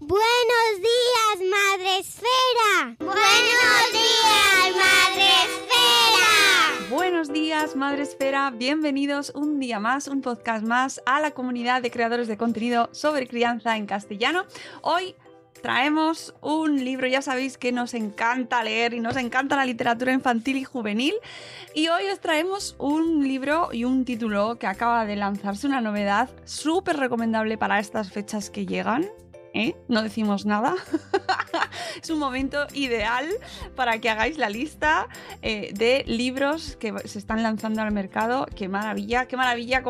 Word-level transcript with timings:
Buenos 0.00 0.80
días, 0.80 1.50
Madre 1.50 1.98
Esfera. 2.00 2.96
Buenos 2.98 3.92
días, 3.92 4.76
Madre 4.76 5.28
Esfera. 5.44 6.90
Buenos 6.90 7.32
días, 7.32 7.76
Madre 7.76 8.02
Esfera. 8.02 8.50
Bienvenidos 8.50 9.30
un 9.36 9.60
día 9.60 9.78
más, 9.78 10.08
un 10.08 10.20
podcast 10.20 10.66
más 10.66 11.00
a 11.06 11.20
la 11.20 11.30
comunidad 11.30 11.80
de 11.80 11.92
creadores 11.92 12.26
de 12.26 12.36
contenido 12.36 12.88
sobre 12.92 13.28
crianza 13.28 13.76
en 13.76 13.86
castellano. 13.86 14.46
Hoy 14.82 15.14
traemos 15.62 16.34
un 16.40 16.84
libro, 16.84 17.06
ya 17.06 17.22
sabéis 17.22 17.56
que 17.56 17.70
nos 17.70 17.94
encanta 17.94 18.64
leer 18.64 18.94
y 18.94 19.00
nos 19.00 19.16
encanta 19.16 19.54
la 19.54 19.64
literatura 19.64 20.12
infantil 20.12 20.56
y 20.56 20.64
juvenil. 20.64 21.14
Y 21.72 21.86
hoy 21.86 22.08
os 22.12 22.18
traemos 22.18 22.74
un 22.80 23.22
libro 23.22 23.68
y 23.72 23.84
un 23.84 24.04
título 24.04 24.58
que 24.58 24.66
acaba 24.66 25.06
de 25.06 25.14
lanzarse, 25.14 25.68
una 25.68 25.80
novedad 25.80 26.30
súper 26.44 26.96
recomendable 26.96 27.56
para 27.58 27.78
estas 27.78 28.10
fechas 28.10 28.50
que 28.50 28.66
llegan. 28.66 29.08
¿Eh? 29.54 29.74
No 29.88 30.02
decimos 30.02 30.44
nada. 30.44 30.74
es 32.02 32.10
un 32.10 32.18
momento 32.18 32.66
ideal 32.74 33.26
para 33.74 33.98
que 34.00 34.10
hagáis 34.10 34.36
la 34.36 34.50
lista 34.50 35.08
eh, 35.40 35.70
de 35.72 36.04
libros 36.06 36.76
que 36.76 36.92
se 37.06 37.18
están 37.18 37.42
lanzando 37.42 37.80
al 37.80 37.92
mercado. 37.92 38.46
Qué 38.54 38.68
maravilla, 38.68 39.26
qué 39.26 39.36
maravilla, 39.36 39.82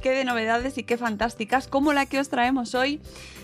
qué 0.00 0.10
de 0.10 0.24
novedades 0.24 0.78
y 0.78 0.84
qué 0.84 0.96
fantásticas, 0.96 1.68
como 1.68 1.92
la 1.92 2.06
que 2.06 2.18
os 2.20 2.30
traemos 2.30 2.74
hoy 2.74 3.02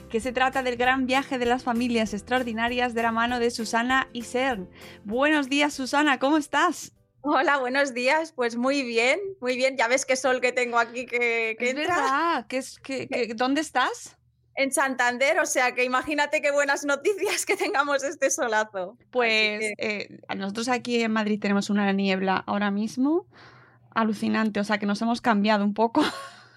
que 0.09 0.21
se 0.21 0.31
trata 0.31 0.63
del 0.63 0.77
gran 0.77 1.07
viaje 1.07 1.39
de 1.39 1.47
las 1.47 1.65
familias 1.65 2.15
extraordinarias 2.15 2.95
de 2.95 3.03
la 3.03 3.11
mano 3.11 3.41
de 3.41 3.51
Susana 3.51 4.09
y 4.13 4.23
Cern. 4.23 4.71
Buenos 5.03 5.49
días, 5.49 5.75
Susana, 5.75 6.21
¿cómo 6.21 6.39
estás? 6.39 6.93
Hola, 7.23 7.57
buenos 7.57 7.95
días. 7.95 8.33
Pues 8.33 8.55
muy 8.55 8.85
bien, 8.85 9.19
muy 9.41 9.57
bien. 9.57 9.77
Ya 9.77 9.89
ves 9.89 10.07
qué 10.07 10.15
sol 10.15 10.41
que 10.41 10.53
tengo 10.53 10.79
aquí 10.79 11.07
que, 11.07 11.57
que 11.59 11.71
es 11.71 11.75
verdad. 11.75 12.47
¿Qué 12.47 12.59
es, 12.59 12.79
que, 12.79 13.33
¿Dónde 13.35 13.63
estás? 13.63 14.17
En 14.57 14.73
Santander, 14.73 15.41
o 15.41 15.47
sea 15.47 15.75
que 15.75 15.85
imagínate 15.85 16.41
qué 16.41 16.53
buenas 16.53 16.85
noticias 16.85 17.45
que 17.45 17.57
tengamos 17.57 18.05
este 18.05 18.31
solazo. 18.31 18.97
Pues 19.11 19.73
eh, 19.79 20.21
nosotros 20.37 20.69
aquí 20.69 21.03
en 21.03 21.13
Madrid 21.13 21.41
tenemos 21.41 21.71
una 21.71 21.93
niebla 21.93 22.45
ahora 22.47 22.71
mismo 22.71 23.27
alucinante, 23.95 24.61
o 24.61 24.65
sea 24.65 24.79
que 24.79 24.87
nos 24.87 25.03
hemos 25.03 25.21
cambiado 25.21 25.65
un 25.65 25.75
poco. 25.75 26.05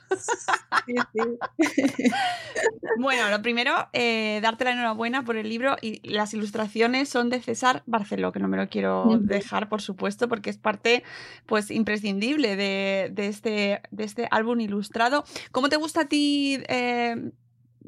bueno, 2.97 3.29
lo 3.29 3.41
primero, 3.41 3.89
eh, 3.93 4.39
darte 4.41 4.63
la 4.63 4.71
enhorabuena 4.71 5.23
por 5.23 5.37
el 5.37 5.49
libro 5.49 5.75
y 5.81 6.07
las 6.07 6.33
ilustraciones 6.33 7.09
son 7.09 7.29
de 7.29 7.41
César 7.41 7.83
Barceló, 7.85 8.31
que 8.31 8.39
no 8.39 8.47
me 8.47 8.57
lo 8.57 8.69
quiero 8.69 9.17
dejar, 9.19 9.69
por 9.69 9.81
supuesto, 9.81 10.27
porque 10.27 10.49
es 10.49 10.57
parte 10.57 11.03
pues 11.45 11.71
imprescindible 11.71 12.55
de, 12.55 13.13
este, 13.17 13.81
de 13.91 14.03
este 14.03 14.27
álbum 14.31 14.59
ilustrado. 14.59 15.23
¿Cómo 15.51 15.69
te 15.69 15.77
gusta 15.77 16.01
a 16.01 16.05
ti? 16.05 16.59
Eh, 16.67 17.31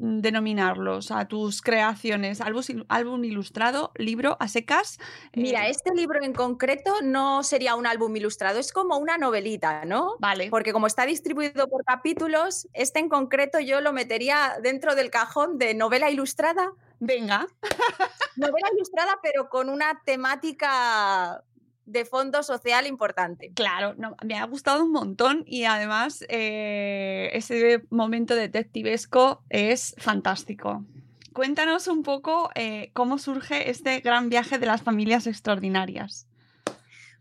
denominarlos 0.00 1.10
a 1.10 1.26
tus 1.28 1.62
creaciones? 1.62 2.40
¿Álbum, 2.40 3.24
ilustrado, 3.24 3.92
libro 3.96 4.36
a 4.40 4.48
secas? 4.48 4.98
Mira, 5.34 5.66
eh, 5.66 5.70
este 5.70 5.94
libro 5.94 6.22
en 6.22 6.32
concreto 6.32 6.94
no 7.02 7.42
sería 7.42 7.74
un 7.74 7.86
álbum 7.86 8.14
ilustrado, 8.16 8.58
es 8.58 8.72
como 8.72 8.96
una 8.96 9.18
novelita, 9.18 9.84
¿no? 9.84 10.16
Vale. 10.18 10.48
Porque 10.50 10.72
como 10.72 10.86
está 10.86 11.06
distribuido 11.06 11.68
por 11.68 11.84
capítulos, 11.84 12.66
este 12.72 12.98
en 12.98 13.08
concreto 13.08 13.60
yo 13.60 13.80
lo 13.80 13.92
metería 13.92 14.56
dentro 14.62 14.94
del 14.94 15.10
cajón 15.10 15.58
de 15.58 15.74
novela 15.74 16.10
ilustrada. 16.10 16.72
Venga. 16.98 17.46
novela 18.36 18.68
ilustrada, 18.74 19.18
pero 19.22 19.48
con 19.48 19.68
una 19.68 20.02
temática 20.04 21.44
de 21.90 22.04
fondo 22.04 22.42
social 22.42 22.86
importante. 22.86 23.52
Claro, 23.54 23.94
me 24.24 24.38
ha 24.38 24.44
gustado 24.46 24.84
un 24.84 24.92
montón 24.92 25.42
y 25.46 25.64
además 25.64 26.24
eh, 26.28 27.30
ese 27.32 27.82
momento 27.90 28.34
detectivesco 28.34 29.42
es 29.48 29.94
fantástico. 29.98 30.84
Cuéntanos 31.32 31.88
un 31.88 32.02
poco 32.02 32.50
eh, 32.54 32.90
cómo 32.92 33.18
surge 33.18 33.70
este 33.70 34.00
gran 34.00 34.28
viaje 34.28 34.58
de 34.58 34.66
las 34.66 34.82
familias 34.82 35.26
extraordinarias. 35.26 36.26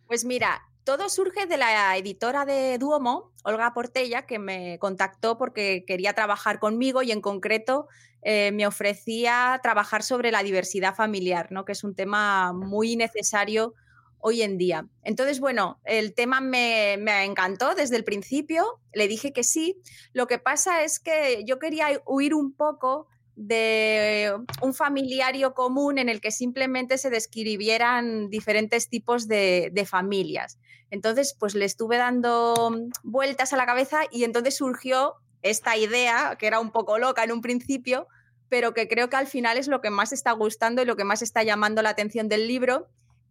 Pues 0.07 0.25
mira, 0.25 0.61
todo 0.83 1.09
surge 1.09 1.45
de 1.45 1.57
la 1.57 1.97
editora 1.97 2.45
de 2.45 2.77
Duomo, 2.77 3.31
Olga 3.43 3.73
Portella, 3.73 4.25
que 4.25 4.39
me 4.39 4.79
contactó 4.79 5.37
porque 5.37 5.83
quería 5.85 6.13
trabajar 6.13 6.59
conmigo 6.59 7.03
y 7.03 7.11
en 7.11 7.21
concreto 7.21 7.87
eh, 8.21 8.51
me 8.51 8.67
ofrecía 8.67 9.59
trabajar 9.63 10.03
sobre 10.03 10.31
la 10.31 10.43
diversidad 10.43 10.95
familiar, 10.95 11.51
¿no? 11.51 11.65
que 11.65 11.71
es 11.71 11.83
un 11.83 11.95
tema 11.95 12.53
muy 12.53 12.95
necesario 12.95 13.75
hoy 14.19 14.41
en 14.41 14.57
día. 14.57 14.87
Entonces, 15.03 15.39
bueno, 15.39 15.79
el 15.85 16.13
tema 16.13 16.41
me, 16.41 16.93
encantó 17.23 17.75
desde 17.75 17.95
el 17.95 18.03
principio, 18.03 18.79
le 18.93 19.07
dije 19.07 19.33
que 19.33 19.43
sí. 19.43 19.81
Lo 20.13 20.27
que 20.27 20.39
pasa 20.39 20.83
es 20.83 20.99
que 20.99 21.43
yo 21.45 21.59
quería 21.59 22.01
huir 22.05 22.33
un 22.33 22.53
poco 22.53 23.07
de 23.35 24.33
un 24.61 24.73
familiario 24.73 25.53
común 25.53 25.97
en 25.97 26.09
el 26.09 26.19
que 26.19 26.31
simplemente 26.31 26.97
se 26.97 27.09
describieran 27.09 28.29
diferentes 28.29 28.89
tipos 28.89 29.27
de, 29.29 29.69
de, 29.71 29.85
familias. 29.85 30.59
Entonces, 30.91 31.35
pues 31.39 31.55
le 31.55 31.63
estuve 31.63 31.97
dando 31.97 32.75
vueltas 33.03 33.53
a 33.53 33.57
la 33.57 33.65
cabeza 33.65 34.01
y 34.11 34.25
entonces 34.25 34.57
surgió 34.57 35.15
esta 35.41 35.77
idea, 35.77 36.35
que 36.37 36.47
era 36.47 36.59
un 36.59 36.71
poco 36.71 36.97
loca 36.97 37.23
en 37.23 37.31
un 37.31 37.41
principio, 37.41 38.07
pero 38.49 38.73
que 38.73 38.87
creo 38.87 39.09
que 39.09 39.15
al 39.15 39.27
final 39.27 39.57
es 39.57 39.67
lo 39.67 39.79
que 39.79 39.89
más 39.89 40.11
está 40.11 40.31
gustando 40.33 40.81
y 40.81 40.85
lo 40.85 40.97
que 40.97 41.05
más 41.05 41.21
está 41.21 41.43
llamando 41.43 41.81
la 41.81 41.91
atención 41.91 42.27
del 42.27 42.47
libro, 42.47 42.87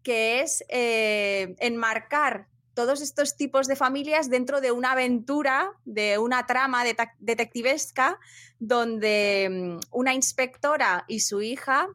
que 0.08 0.40
es 0.40 0.64
eh, 0.70 1.54
enmarcar 1.58 2.46
todos 2.72 3.02
estos 3.02 3.36
tipos 3.36 3.66
de 3.66 3.76
familias 3.76 4.30
dentro 4.30 4.62
de 4.62 4.72
una 4.72 4.92
aventura, 4.92 5.70
de 5.84 6.16
una 6.16 6.46
trama 6.46 6.82
detectivesca, 7.18 8.18
donde 8.58 9.48
mm, 9.50 9.80
una 9.90 10.14
inspectora 10.14 11.04
y 11.08 11.20
su 11.20 11.42
hija 11.42 11.88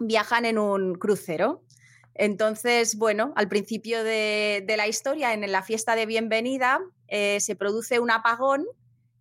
viajan 0.00 0.44
en 0.44 0.58
un 0.58 0.96
crucero. 0.96 1.62
Entonces, 2.16 2.96
bueno, 2.96 3.32
al 3.36 3.46
principio 3.46 4.02
de, 4.02 4.64
la 4.76 4.88
historia, 4.88 5.32
en 5.32 5.52
la 5.52 5.62
fiesta 5.62 5.94
de 5.94 6.06
bienvenida, 6.06 6.80
eh, 7.06 7.38
se 7.38 7.54
produce 7.54 8.00
un 8.00 8.10
apagón 8.10 8.66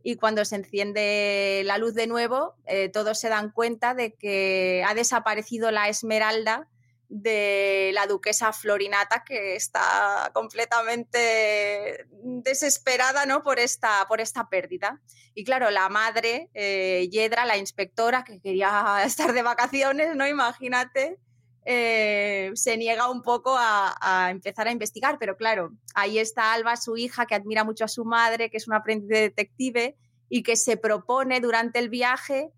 y 0.02 0.16
cuando 0.16 0.46
se 0.46 0.56
enciende 0.56 1.62
la 1.64 1.78
luz 1.78 1.94
de 1.94 2.08
nuevo, 2.08 2.56
eh, 2.66 2.90
todos 2.90 3.20
se 3.20 3.30
dan 3.30 3.52
cuenta 3.52 3.94
de 3.94 4.16
que 4.16 4.84
ha 4.88 4.96
desaparecido 4.96 5.70
la 5.70 5.90
esmeralda 5.90 6.68
de 7.14 7.92
la 7.94 8.08
duquesa 8.08 8.54
Florinata, 8.54 9.26
que 9.26 9.58
está 9.58 10.32
completamente 10.34 12.08
desesperada 12.24 13.26
¿no? 13.26 13.44
por, 13.44 13.60
esta, 13.60 14.06
por 14.08 14.22
esta 14.22 14.48
pérdida. 14.48 15.02
Y 15.36 15.44
claro, 15.44 15.70
la 15.72 15.90
madre, 15.90 16.50
eh, 16.54 17.10
Yedra, 17.12 17.46
la 17.46 17.58
inspectora, 17.58 18.24
que 18.24 18.40
quería 18.40 19.02
estar 19.06 19.34
de 19.34 19.42
vacaciones, 19.42 20.16
¿no? 20.16 20.26
Imagínate, 20.26 21.18
eh, 21.66 22.52
se 22.56 22.78
niega 22.78 23.12
un 23.12 23.22
poco 23.22 23.58
a, 23.58 23.94
a, 24.00 24.32
empezar 24.32 24.70
a 24.70 24.72
investigar, 24.72 25.18
pero 25.20 25.36
claro, 25.36 25.74
ahí 25.94 26.18
está 26.18 26.54
Alba, 26.54 26.78
su 26.78 26.96
hija, 26.96 27.26
que 27.26 27.36
admira 27.36 27.66
mucho 27.66 27.84
a 27.84 27.90
su 27.90 28.06
madre, 28.06 28.50
que 28.50 28.56
es 28.56 28.70
una 28.70 28.78
aprendiz 28.78 29.10
de 29.10 29.20
detective 29.20 29.98
y 30.30 30.44
que 30.44 30.56
se 30.56 30.78
propone 30.78 31.42
durante 31.42 31.80
el 31.80 31.90
viaje 31.90 32.52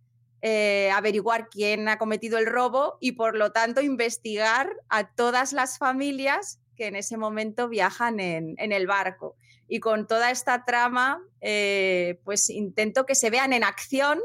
eh, 0.46 0.92
averiguar 0.92 1.48
quién 1.50 1.88
ha 1.88 1.98
cometido 1.98 2.38
el 2.38 2.46
robo 2.46 2.98
y 3.00 3.14
por 3.14 3.38
lo 3.38 3.54
tanto 3.54 3.82
investigar 3.82 4.76
a 4.90 5.08
todas 5.16 5.54
las 5.54 5.78
familias 5.78 6.60
que 6.76 6.88
en 6.88 6.98
ese 6.98 7.16
momento 7.16 7.70
viajan 7.70 8.20
en, 8.20 8.58
el 8.58 8.86
barco. 8.86 9.38
Y 9.70 9.80
con 9.80 10.06
toda 10.06 10.32
esta 10.32 10.66
trama, 10.66 11.24
eh, 11.40 12.20
pues 12.26 12.50
intento 12.50 13.06
que 13.06 13.16
se 13.16 13.30
vean 13.30 13.54
en 13.54 13.64
acción 13.64 14.20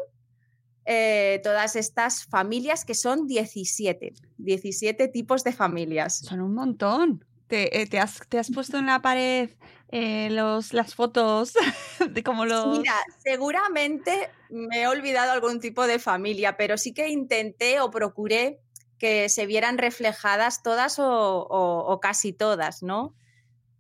eh, 0.87 1.41
todas 1.45 1.77
estas 1.77 2.25
familias, 2.25 2.85
que 2.85 2.95
son 2.95 3.29
17, 3.29 4.13
17 4.39 5.07
tipos 5.07 5.45
de 5.45 5.53
familias. 5.53 6.19
Son 6.19 6.41
un 6.41 6.53
montón. 6.53 7.25
¿Te, 7.47 7.87
te, 7.87 8.01
has, 8.01 8.23
te 8.29 8.41
has, 8.41 8.51
puesto 8.51 8.77
en 8.77 8.87
la 8.87 9.01
pared 9.01 9.51
eh, 9.91 10.29
los, 10.31 10.75
las 10.75 10.95
fotos 10.95 11.55
de 12.11 12.23
cómo 12.23 12.45
los... 12.45 12.79
Mira, 12.79 12.95
seguramente 13.23 14.31
me 14.51 14.83
he 14.83 14.87
olvidado 14.87 15.33
algún 15.33 15.61
tipo 15.61 15.87
de 15.87 15.99
familia, 15.99 16.57
pero 16.57 16.77
sí 16.77 16.93
que 16.93 17.09
intenté 17.09 17.81
o 17.81 17.91
procuré 17.91 18.61
que 18.99 19.29
se 19.29 19.47
vieran 19.47 19.79
reflejadas 19.79 20.63
todas 20.63 20.99
o, 20.99 21.07
o, 21.07 21.93
o 21.93 22.01
casi 22.01 22.33
todas, 22.33 22.83
¿no? 22.83 23.15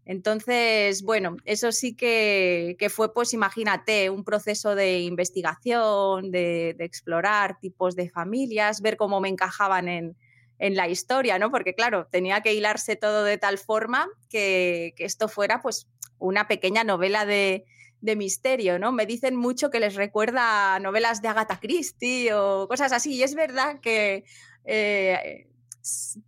Entonces, 0.07 1.03
bueno, 1.03 1.37
eso 1.45 1.71
sí 1.71 1.95
que, 1.95 2.77
que, 2.79 2.89
fue, 2.89 3.13
pues 3.13 3.35
imagínate, 3.35 4.09
un 4.09 4.25
proceso 4.25 4.75
de 4.75 5.01
investigación, 5.01 6.31
de, 6.31 6.75
de 6.79 6.85
explorar 6.85 7.59
tipos 7.61 7.95
de 7.95 8.09
familias, 8.09 8.81
ver 8.81 8.97
cómo 8.97 9.21
me 9.21 9.29
encajaban 9.29 9.89
en, 9.89 10.17
en 10.59 10.75
la 10.77 10.89
historia, 10.89 11.39
¿no? 11.39 11.51
Porque 11.51 11.75
claro, 11.75 12.07
tenía 12.11 12.41
que 12.41 12.53
hilarse 12.53 12.97
todo 12.97 13.25
de 13.25 13.39
tal 13.39 13.59
forma 13.59 14.09
que, 14.29 14.93
que 14.97 15.05
esto 15.05 15.29
fuera 15.29 15.63
pues 15.63 15.89
una 16.19 16.49
pequeña 16.49 16.85
novela 16.85 17.25
de, 17.25 17.65
de, 18.01 18.17
misterio, 18.17 18.79
¿no? 18.79 18.93
Me 18.93 19.07
dicen 19.07 19.37
mucho 19.37 19.71
que 19.71 19.81
les 19.81 19.95
recuerda 19.95 20.75
a 20.75 20.81
novelas 20.81 21.23
de 21.23 21.29
Agatha 21.29 21.61
Christie 21.61 22.33
o 22.35 22.67
cosas 22.69 22.93
así, 22.93 23.15
y 23.15 23.23
es 23.23 23.35
verdad 23.35 23.81
que 23.81 24.25
eh, 24.65 25.49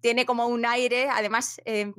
tiene 0.00 0.26
como 0.26 0.46
un 0.46 0.64
aire, 0.64 1.08
además... 1.10 1.60
Eh, 1.64 1.92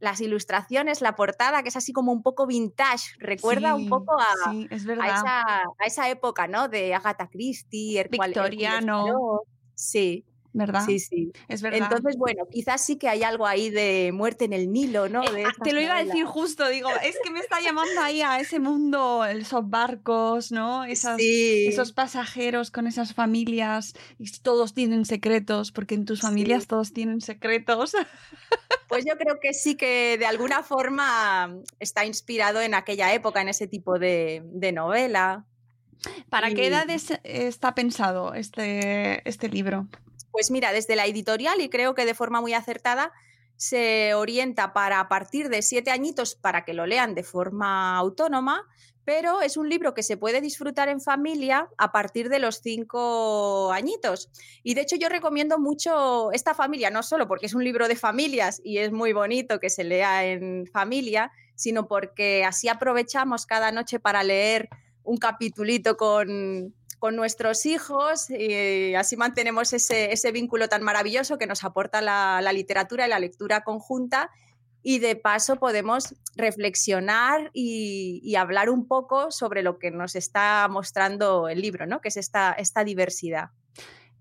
las 0.00 0.20
ilustraciones, 0.20 1.00
la 1.00 1.16
portada, 1.16 1.64
que 1.64 1.70
es 1.70 1.76
así 1.76 1.92
como 1.92 2.12
un 2.12 2.22
poco 2.22 2.46
vintage, 2.46 3.16
recuerda 3.18 3.74
sí, 3.74 3.82
un 3.82 3.88
poco 3.88 4.16
a, 4.16 4.50
sí, 4.52 4.68
es 4.70 4.86
a, 4.88 4.92
esa, 4.92 5.42
a, 5.42 5.84
esa, 5.84 6.08
época, 6.08 6.46
¿no? 6.46 6.68
De 6.68 6.94
Agatha 6.94 7.28
Christie, 7.28 8.06
Victoriano. 8.08 9.40
Sí, 9.74 10.24
¿verdad? 10.52 10.84
Sí, 10.86 10.98
sí. 10.98 11.32
Es 11.48 11.62
verdad. 11.62 11.80
Entonces, 11.82 12.16
bueno, 12.16 12.46
quizás 12.50 12.84
sí 12.84 12.96
que 12.96 13.08
hay 13.08 13.22
algo 13.22 13.46
ahí 13.46 13.70
de 13.70 14.10
muerte 14.12 14.44
en 14.44 14.52
el 14.52 14.72
Nilo, 14.72 15.08
¿no? 15.08 15.22
De 15.22 15.42
eh, 15.42 15.46
te 15.62 15.72
lo 15.72 15.80
iba 15.80 15.90
novelas. 15.90 16.02
a 16.02 16.06
decir 16.06 16.24
justo, 16.26 16.68
digo, 16.68 16.88
es 17.02 17.16
que 17.22 17.30
me 17.30 17.40
está 17.40 17.60
llamando 17.60 18.00
ahí 18.00 18.22
a 18.22 18.40
ese 18.40 18.58
mundo, 18.58 19.24
esos 19.24 19.68
barcos, 19.68 20.50
¿no? 20.52 20.84
Esas, 20.84 21.18
sí. 21.18 21.66
Esos 21.66 21.92
pasajeros 21.92 22.70
con 22.70 22.86
esas 22.86 23.14
familias, 23.14 23.94
y 24.18 24.30
todos 24.42 24.74
tienen 24.74 25.04
secretos, 25.04 25.72
porque 25.72 25.94
en 25.94 26.04
tus 26.04 26.20
familias 26.20 26.62
sí. 26.62 26.68
todos 26.68 26.92
tienen 26.92 27.20
secretos. 27.20 27.94
Pues 28.88 29.04
yo 29.04 29.18
creo 29.18 29.38
que 29.40 29.52
sí 29.52 29.76
que 29.76 30.16
de 30.18 30.24
alguna 30.24 30.62
forma 30.62 31.54
está 31.78 32.06
inspirado 32.06 32.62
en 32.62 32.74
aquella 32.74 33.12
época, 33.12 33.42
en 33.42 33.48
ese 33.48 33.66
tipo 33.66 33.98
de, 33.98 34.42
de 34.46 34.72
novela. 34.72 35.44
¿Para 36.30 36.50
y... 36.50 36.54
qué 36.54 36.68
edades 36.68 37.12
está 37.24 37.74
pensado 37.74 38.34
este, 38.34 39.28
este 39.28 39.48
libro? 39.48 39.88
Pues 40.38 40.52
mira, 40.52 40.72
desde 40.72 40.94
la 40.94 41.04
editorial 41.04 41.60
y 41.60 41.68
creo 41.68 41.96
que 41.96 42.06
de 42.06 42.14
forma 42.14 42.40
muy 42.40 42.54
acertada 42.54 43.12
se 43.56 44.14
orienta 44.14 44.72
para 44.72 45.00
a 45.00 45.08
partir 45.08 45.48
de 45.48 45.62
siete 45.62 45.90
añitos 45.90 46.36
para 46.36 46.64
que 46.64 46.74
lo 46.74 46.86
lean 46.86 47.16
de 47.16 47.24
forma 47.24 47.96
autónoma, 47.96 48.64
pero 49.04 49.40
es 49.40 49.56
un 49.56 49.68
libro 49.68 49.94
que 49.94 50.04
se 50.04 50.16
puede 50.16 50.40
disfrutar 50.40 50.88
en 50.88 51.00
familia 51.00 51.68
a 51.76 51.90
partir 51.90 52.28
de 52.28 52.38
los 52.38 52.60
cinco 52.62 53.72
añitos. 53.72 54.30
Y 54.62 54.74
de 54.74 54.82
hecho 54.82 54.94
yo 54.94 55.08
recomiendo 55.08 55.58
mucho 55.58 56.30
esta 56.30 56.54
familia, 56.54 56.90
no 56.90 57.02
solo 57.02 57.26
porque 57.26 57.46
es 57.46 57.54
un 57.54 57.64
libro 57.64 57.88
de 57.88 57.96
familias 57.96 58.60
y 58.62 58.78
es 58.78 58.92
muy 58.92 59.12
bonito 59.12 59.58
que 59.58 59.70
se 59.70 59.82
lea 59.82 60.24
en 60.24 60.68
familia, 60.68 61.32
sino 61.56 61.88
porque 61.88 62.44
así 62.44 62.68
aprovechamos 62.68 63.44
cada 63.44 63.72
noche 63.72 63.98
para 63.98 64.22
leer 64.22 64.68
un 65.02 65.16
capitulito 65.16 65.96
con, 65.96 66.76
con 66.98 67.16
nuestros 67.16 67.66
hijos 67.66 68.30
y 68.30 68.94
así 68.94 69.16
mantenemos 69.16 69.72
ese, 69.72 70.12
ese, 70.12 70.32
vínculo 70.32 70.68
tan 70.68 70.82
maravilloso 70.82 71.38
que 71.38 71.46
nos 71.46 71.64
aporta 71.64 72.00
la, 72.00 72.40
la, 72.42 72.52
literatura 72.52 73.06
y 73.06 73.10
la 73.10 73.18
lectura 73.18 73.62
conjunta 73.62 74.30
y 74.82 74.98
de 74.98 75.16
paso 75.16 75.56
podemos 75.56 76.14
reflexionar 76.36 77.50
y, 77.52 78.20
y, 78.22 78.36
hablar 78.36 78.70
un 78.70 78.86
poco 78.86 79.30
sobre 79.30 79.62
lo 79.62 79.78
que 79.78 79.90
nos 79.90 80.16
está 80.16 80.66
mostrando 80.70 81.48
el 81.48 81.60
libro, 81.60 81.86
¿no? 81.86 82.00
que 82.00 82.08
es 82.08 82.16
esta, 82.16 82.52
esta 82.52 82.84
diversidad. 82.84 83.50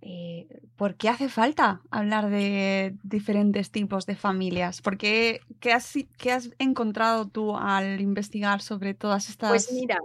Eh, 0.01 0.47
¿Por 0.75 0.95
qué 0.95 1.09
hace 1.09 1.27
falta 1.27 1.81
hablar 1.89 2.29
de 2.29 2.95
diferentes 3.03 3.71
tipos 3.71 4.05
de 4.05 4.15
familias? 4.15 4.81
¿Por 4.81 4.97
qué, 4.97 5.41
qué, 5.59 5.73
has, 5.73 5.93
qué 6.17 6.31
has 6.31 6.51
encontrado 6.59 7.27
tú 7.27 7.55
al 7.57 7.99
investigar 7.99 8.61
sobre 8.61 8.93
todas 8.93 9.29
estas...? 9.29 9.49
Pues 9.49 9.71
mira, 9.71 9.97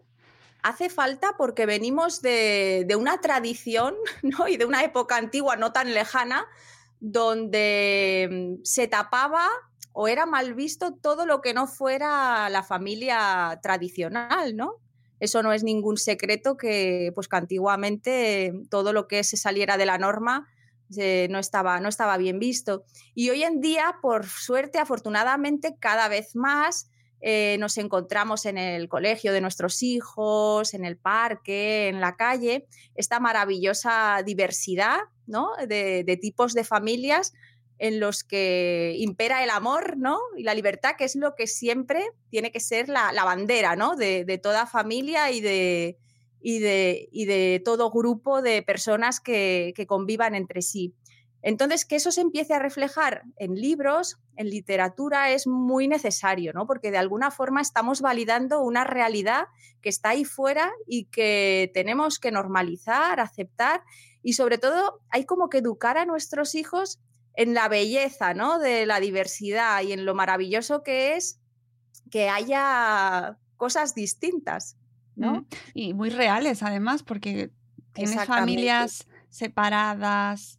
hace 0.62 0.88
falta 0.88 1.34
porque 1.36 1.66
venimos 1.66 2.22
de, 2.22 2.86
una 2.98 3.20
tradición 3.20 3.94
¿no? 4.22 4.48
y 4.48 4.56
de 4.56 4.64
una 4.64 4.82
época 4.84 5.16
antigua 5.16 5.56
no 5.56 5.72
tan 5.72 5.92
lejana 5.92 6.46
donde 7.00 8.28
mm, 8.60 8.64
se 8.64 8.86
tapaba 8.86 9.48
o 9.92 10.08
era 10.08 10.24
mal 10.24 10.54
visto 10.54 10.94
todo 10.94 11.26
lo 11.26 11.40
que 11.40 11.52
no 11.52 11.66
fuera 11.66 12.48
la 12.48 12.62
familia 12.62 13.60
tradicional, 13.62 14.56
¿no? 14.56 14.76
Eso 15.20 15.42
no 15.42 15.52
es 15.52 15.62
ningún 15.62 15.98
secreto 15.98 16.56
que, 16.56 17.12
pues, 17.14 17.28
que 17.28 17.36
antiguamente 17.36 18.54
todo 18.70 18.92
lo 18.92 19.06
que 19.06 19.22
se 19.22 19.36
saliera 19.36 19.76
de 19.76 19.86
la 19.86 19.98
norma 19.98 20.48
eh, 20.96 21.28
no, 21.30 21.38
estaba, 21.38 21.78
no 21.78 21.88
estaba 21.88 22.16
bien 22.16 22.38
visto. 22.38 22.84
Y 23.14 23.30
hoy 23.30 23.44
en 23.44 23.60
día, 23.60 23.96
por 24.02 24.26
suerte, 24.26 24.78
afortunadamente, 24.78 25.76
cada 25.78 26.08
vez 26.08 26.34
más 26.34 26.88
eh, 27.24 27.56
nos 27.60 27.78
encontramos 27.78 28.46
en 28.46 28.58
el 28.58 28.88
colegio 28.88 29.32
de 29.32 29.40
nuestros 29.40 29.84
hijos, 29.84 30.74
en 30.74 30.84
el 30.84 30.96
parque, 30.96 31.86
en 31.86 32.00
la 32.00 32.16
calle, 32.16 32.66
esta 32.96 33.20
maravillosa 33.20 34.22
diversidad 34.26 34.98
¿no? 35.26 35.52
de, 35.68 36.18
tipos 36.20 36.52
de 36.52 36.64
familias 36.64 37.32
en 37.78 38.00
los 38.00 38.24
que 38.24 38.96
impera 38.98 39.44
el 39.44 39.50
amor 39.50 39.96
¿no? 39.96 40.18
y 40.36 40.42
la 40.42 40.54
libertad, 40.54 40.96
que 40.98 41.04
es 41.04 41.14
lo 41.14 41.36
que 41.36 41.46
siempre 41.46 42.10
tiene 42.28 42.50
que 42.50 42.58
ser 42.58 42.88
la, 42.88 43.12
bandera 43.24 43.76
¿no? 43.76 43.94
de, 43.94 44.24
de, 44.24 44.38
toda 44.38 44.66
familia 44.66 45.30
y 45.30 45.40
de, 45.40 45.98
y, 46.40 46.58
de, 46.58 47.08
y 47.12 47.26
de 47.26 47.62
todo 47.64 47.92
grupo 47.92 48.42
de 48.42 48.62
personas 48.62 49.20
que, 49.20 49.72
que 49.76 49.86
convivan 49.86 50.34
entre 50.34 50.60
sí. 50.60 50.96
Entonces, 51.42 51.84
que 51.84 51.96
eso 51.96 52.12
se 52.12 52.20
empiece 52.20 52.54
a 52.54 52.60
reflejar 52.60 53.24
en 53.36 53.56
libros, 53.56 54.18
en 54.36 54.48
literatura, 54.48 55.30
es 55.32 55.48
muy 55.48 55.88
necesario, 55.88 56.52
¿no? 56.52 56.66
Porque 56.66 56.92
de 56.92 56.98
alguna 56.98 57.32
forma 57.32 57.60
estamos 57.60 58.00
validando 58.00 58.62
una 58.62 58.84
realidad 58.84 59.46
que 59.80 59.88
está 59.88 60.10
ahí 60.10 60.24
fuera 60.24 60.70
y 60.86 61.06
que 61.06 61.70
tenemos 61.74 62.20
que 62.20 62.30
normalizar, 62.30 63.18
aceptar 63.18 63.82
y 64.22 64.34
sobre 64.34 64.58
todo 64.58 65.00
hay 65.10 65.24
como 65.24 65.48
que 65.48 65.58
educar 65.58 65.98
a 65.98 66.06
nuestros 66.06 66.54
hijos 66.54 67.00
en 67.34 67.54
la 67.54 67.68
belleza, 67.68 68.34
¿no? 68.34 68.60
De 68.60 68.86
la 68.86 69.00
diversidad 69.00 69.82
y 69.82 69.92
en 69.92 70.04
lo 70.04 70.14
maravilloso 70.14 70.84
que 70.84 71.16
es 71.16 71.40
que 72.10 72.28
haya 72.28 73.38
cosas 73.56 73.94
distintas, 73.94 74.76
¿no? 75.16 75.40
Mm, 75.40 75.46
y 75.74 75.94
muy 75.94 76.10
reales 76.10 76.62
además, 76.62 77.02
porque 77.02 77.50
tienes 77.94 78.24
familias 78.26 79.08
separadas, 79.30 80.58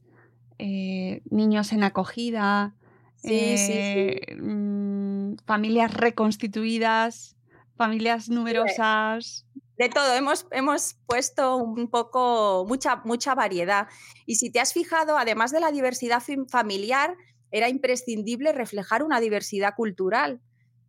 eh, 0.60 1.22
niños 1.30 1.74
en 1.74 1.84
acogida, 1.84 2.76
sí, 3.16 3.34
eh, 3.34 3.58
sí, 3.58 4.34
sí. 4.34 4.36
Mmm, 4.42 5.36
familias 5.46 5.94
reconstituidas, 5.94 7.36
familias 7.76 8.30
numerosas. 8.30 9.46
De 9.78 9.90
todo, 9.90 10.14
hemos, 10.14 10.46
hemos 10.52 10.96
puesto 11.08 11.58
un 11.58 11.90
poco, 11.90 12.66
mucha, 12.68 12.98
mucha 13.06 13.34
variedad. 13.36 13.88
Y 14.26 14.36
si 14.36 14.52
te 14.52 14.60
has 14.60 14.74
fijado, 14.74 15.18
además 15.18 15.52
de 15.52 15.60
la 15.60 15.72
diversidad 15.72 16.22
familiar, 16.48 17.16
era 17.52 17.70
imprescindible 17.70 18.52
reflejar 18.52 19.04
una 19.04 19.20
diversidad 19.20 19.74
cultural, 19.76 20.42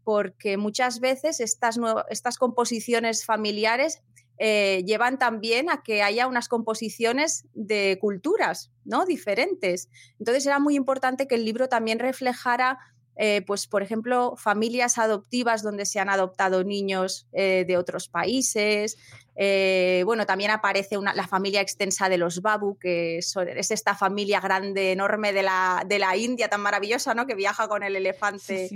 porque 0.03 0.57
muchas 0.57 1.01
veces 1.01 1.41
estas, 1.41 1.79
estas 2.11 2.37
composiciones 2.37 3.25
familiares 3.25 4.03
eh, 4.39 4.83
llevan 4.85 5.19
también 5.19 5.71
a 5.71 5.83
que 5.83 6.03
haya 6.03 6.27
unas 6.27 6.49
composiciones 6.49 7.45
de 7.55 7.99
culturas 8.01 8.73
¿no? 8.85 9.07
diferentes. 9.07 9.89
Entonces 10.19 10.45
era 10.47 10.59
muy 10.59 10.75
importante 10.75 11.29
que 11.29 11.37
el 11.37 11.45
libro 11.45 11.69
también 11.69 11.99
reflejara 11.99 12.79
eh, 13.17 13.43
pues, 13.47 13.69
por 13.69 13.85
ejemplo, 13.85 14.35
familias 14.37 14.99
adoptivas 14.99 15.63
donde 15.63 15.87
se 15.87 16.01
han 16.01 16.11
adoptado 16.11 16.65
niños 16.65 17.29
eh, 17.33 17.65
de 17.65 17.77
otros 17.77 18.09
países. 18.09 18.99
Bueno, 19.37 20.27
también 20.27 20.51
aparece 20.51 20.97
la 21.01 21.29
familia 21.29 21.61
extensa 21.61 22.09
de 22.09 22.19
los 22.19 22.43
Babu, 22.43 22.77
que 22.77 23.19
es, 23.19 23.37
esta 23.71 23.95
familia 23.95 24.41
grande, 24.41 24.91
enorme 24.91 25.33
de 25.33 25.45
la, 25.45 25.85
de 25.87 26.01
la, 26.01 26.17
India, 26.17 26.49
tan 26.49 26.61
maravillosa, 26.61 27.15
¿no? 27.15 27.25
Que 27.25 27.37
viaja 27.37 27.69
con 27.69 27.85
el 27.85 27.95
elefante 27.95 28.69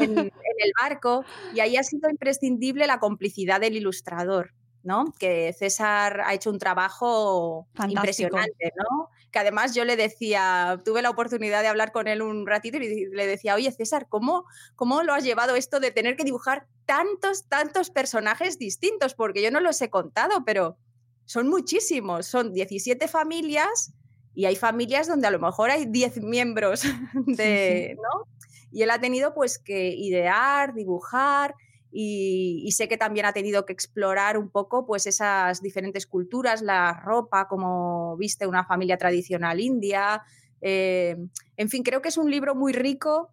En, 0.00 0.18
en 0.18 0.30
el 0.58 0.72
barco. 0.80 1.24
Y 1.54 1.60
ahí 1.60 1.76
ha 1.76 1.84
sido 1.84 2.10
imprescindible 2.10 2.88
la 2.88 2.98
complicidad 2.98 3.60
del 3.60 3.76
ilustrador. 3.76 4.52
¿No? 4.84 5.12
Que 5.18 5.52
César 5.52 6.22
ha 6.24 6.34
hecho 6.34 6.50
un 6.50 6.58
trabajo 6.58 7.68
impresionante, 7.88 8.72
¿no? 8.76 9.08
Que 9.30 9.38
además 9.38 9.74
yo 9.74 9.84
le 9.84 9.96
decía, 9.96 10.80
tuve 10.84 11.02
la 11.02 11.10
oportunidad 11.10 11.62
de 11.62 11.68
hablar 11.68 11.92
con 11.92 12.08
él 12.08 12.22
un 12.22 12.46
ratito 12.46 12.78
y 12.78 13.06
le 13.06 13.26
decía, 13.26 13.54
oye 13.54 13.70
César, 13.72 14.06
¿cómo, 14.08 14.44
cómo 14.76 15.02
lo 15.02 15.14
has 15.14 15.24
llevado 15.24 15.56
esto 15.56 15.80
de 15.80 15.90
tener 15.90 16.16
que 16.16 16.24
dibujar 16.24 16.66
tantos, 16.84 17.48
tantos 17.48 17.90
personajes 17.90 18.58
distintos? 18.58 19.14
Porque 19.14 19.42
yo 19.42 19.50
no 19.50 19.60
los 19.60 19.80
he 19.80 19.90
contado, 19.90 20.44
pero 20.44 20.76
son 21.24 21.48
muchísimos, 21.48 22.26
son 22.26 22.52
17 22.52 23.08
familias 23.08 23.92
y 24.34 24.46
hay 24.46 24.56
familias 24.56 25.08
donde 25.08 25.28
a 25.28 25.30
lo 25.30 25.38
mejor 25.38 25.70
hay 25.70 25.86
10 25.86 26.22
miembros 26.22 26.82
de, 27.14 27.96
¿no? 27.96 28.26
Y 28.70 28.82
él 28.82 28.90
ha 28.90 29.00
tenido 29.00 29.34
pues 29.34 29.58
que 29.58 29.88
idear, 29.88 30.74
dibujar, 30.74 31.54
y, 31.92 32.70
sé 32.72 32.88
que 32.88 32.96
también 32.96 33.26
ha 33.26 33.32
tenido 33.32 33.66
que 33.66 33.72
explorar 33.72 34.38
un 34.38 34.48
poco 34.48 34.86
pues 34.86 35.06
esas 35.06 35.60
diferentes 35.60 36.06
culturas, 36.06 36.62
la 36.62 36.94
ropa, 36.94 37.46
como 37.48 38.16
viste 38.16 38.46
una 38.46 38.64
familia 38.64 38.96
tradicional 38.96 39.60
india. 39.60 40.22
Eh, 40.62 41.16
en 41.56 41.68
fin, 41.68 41.82
creo 41.82 42.00
que 42.00 42.08
es 42.08 42.16
un 42.16 42.30
libro 42.30 42.54
muy 42.54 42.72
rico 42.72 43.30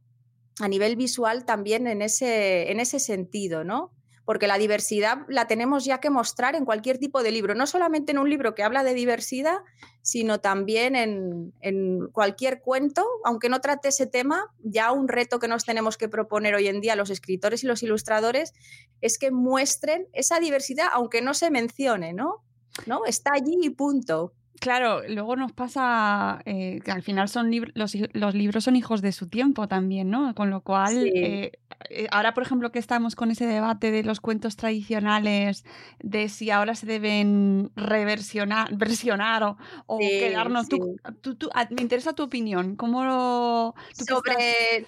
a 0.60 0.68
nivel 0.68 0.98
visual 0.98 1.46
también 1.46 1.88
en 1.88 2.02
ese, 2.02 2.70
en 2.72 2.82
ese 2.82 3.00
sentido, 3.00 3.64
¿no? 3.64 3.94
Porque 4.30 4.46
la 4.46 4.60
diversidad 4.60 5.26
la 5.28 5.48
tenemos 5.48 5.86
ya 5.86 6.00
que 6.00 6.12
mostrar 6.12 6.54
en 6.54 6.64
cualquier 6.64 7.00
tipo 7.00 7.24
de 7.24 7.32
libro, 7.32 7.56
no 7.56 7.66
solamente 7.66 8.12
en 8.12 8.20
un 8.20 8.30
libro 8.30 8.54
que 8.54 8.62
habla 8.62 8.84
de 8.84 8.94
diversidad, 8.94 9.58
sino 10.04 10.40
también 10.40 10.96
en, 10.96 12.08
cualquier 12.12 12.62
cuento, 12.62 13.04
aunque 13.24 13.50
no 13.50 13.60
trate 13.60 13.88
ese 13.88 14.06
tema, 14.06 14.54
ya 14.60 14.92
un 14.92 15.08
reto 15.08 15.40
que 15.40 15.48
nos 15.48 15.66
tenemos 15.66 15.98
que 15.98 16.10
proponer 16.10 16.54
hoy 16.54 16.68
en 16.68 16.80
día 16.80 16.96
los 16.96 17.10
escritores 17.10 17.64
y 17.64 17.66
los 17.66 17.82
ilustradores 17.82 18.54
es 19.02 19.18
que 19.18 19.32
muestren 19.32 20.08
esa 20.14 20.40
diversidad, 20.40 20.90
aunque 20.94 21.24
no 21.24 21.34
se 21.34 21.50
mencione, 21.50 22.14
¿no? 22.14 22.44
¿No? 22.86 23.06
Está 23.06 23.32
allí 23.34 23.58
y 23.60 23.72
punto. 23.72 24.36
Claro, 24.60 25.02
luego 25.08 25.36
nos 25.36 25.52
pasa 25.54 26.42
eh, 26.46 26.82
que 26.84 26.92
al 26.92 27.02
final 27.02 27.30
son 27.30 27.50
los, 27.74 27.96
los, 28.14 28.36
libros 28.36 28.66
son 28.66 28.76
hijos 28.76 29.02
de 29.02 29.12
su 29.12 29.28
tiempo 29.28 29.68
también, 29.68 30.10
¿no? 30.10 30.36
Con 30.36 30.50
lo 30.50 30.62
cual, 30.62 31.08
eh, 31.08 31.54
eh, 31.90 32.08
ahora 32.12 32.34
por 32.34 32.44
ejemplo 32.44 32.72
que 32.72 32.80
estamos 32.80 33.16
con 33.16 33.32
ese 33.32 33.46
debate 33.46 33.92
de 33.92 34.04
los 34.04 34.20
cuentos 34.20 34.58
tradicionales, 34.58 35.64
de 36.00 36.28
si 36.28 36.52
ahora 36.52 36.76
se 36.76 36.86
deben 36.86 37.72
reversionar 37.76 38.70
versionar 38.76 39.44
o, 39.44 39.58
o 39.86 40.00
quedarnos. 40.00 40.68
Tú, 40.68 40.98
tú, 41.36 41.50
ah, 41.54 41.68
me 41.70 41.82
interesa 41.82 42.14
tu 42.14 42.24
opinión. 42.24 42.76
¿Cómo 42.76 43.06
lo, 43.06 43.76
sobre 43.94 44.86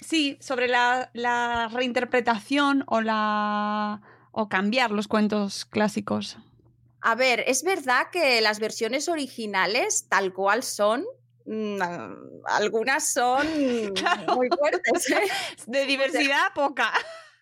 sí, 0.00 0.38
sobre 0.40 0.68
la, 0.68 1.10
la 1.12 1.68
reinterpretación 1.68 2.84
o 2.86 3.00
la 3.00 4.00
o 4.32 4.48
cambiar 4.48 4.90
los 4.92 5.08
cuentos 5.08 5.64
clásicos. 5.64 6.38
A 7.02 7.14
ver, 7.14 7.44
es 7.46 7.62
verdad 7.62 8.08
que 8.12 8.40
las 8.40 8.60
versiones 8.60 9.08
originales, 9.08 10.06
tal 10.08 10.32
cual 10.32 10.62
son, 10.62 11.04
mm, 11.46 11.80
algunas 12.44 13.12
son 13.12 13.46
muy 14.36 14.48
fuertes. 14.48 15.10
¿eh? 15.10 15.20
De 15.66 15.86
diversidad 15.86 16.52
poca. 16.54 16.92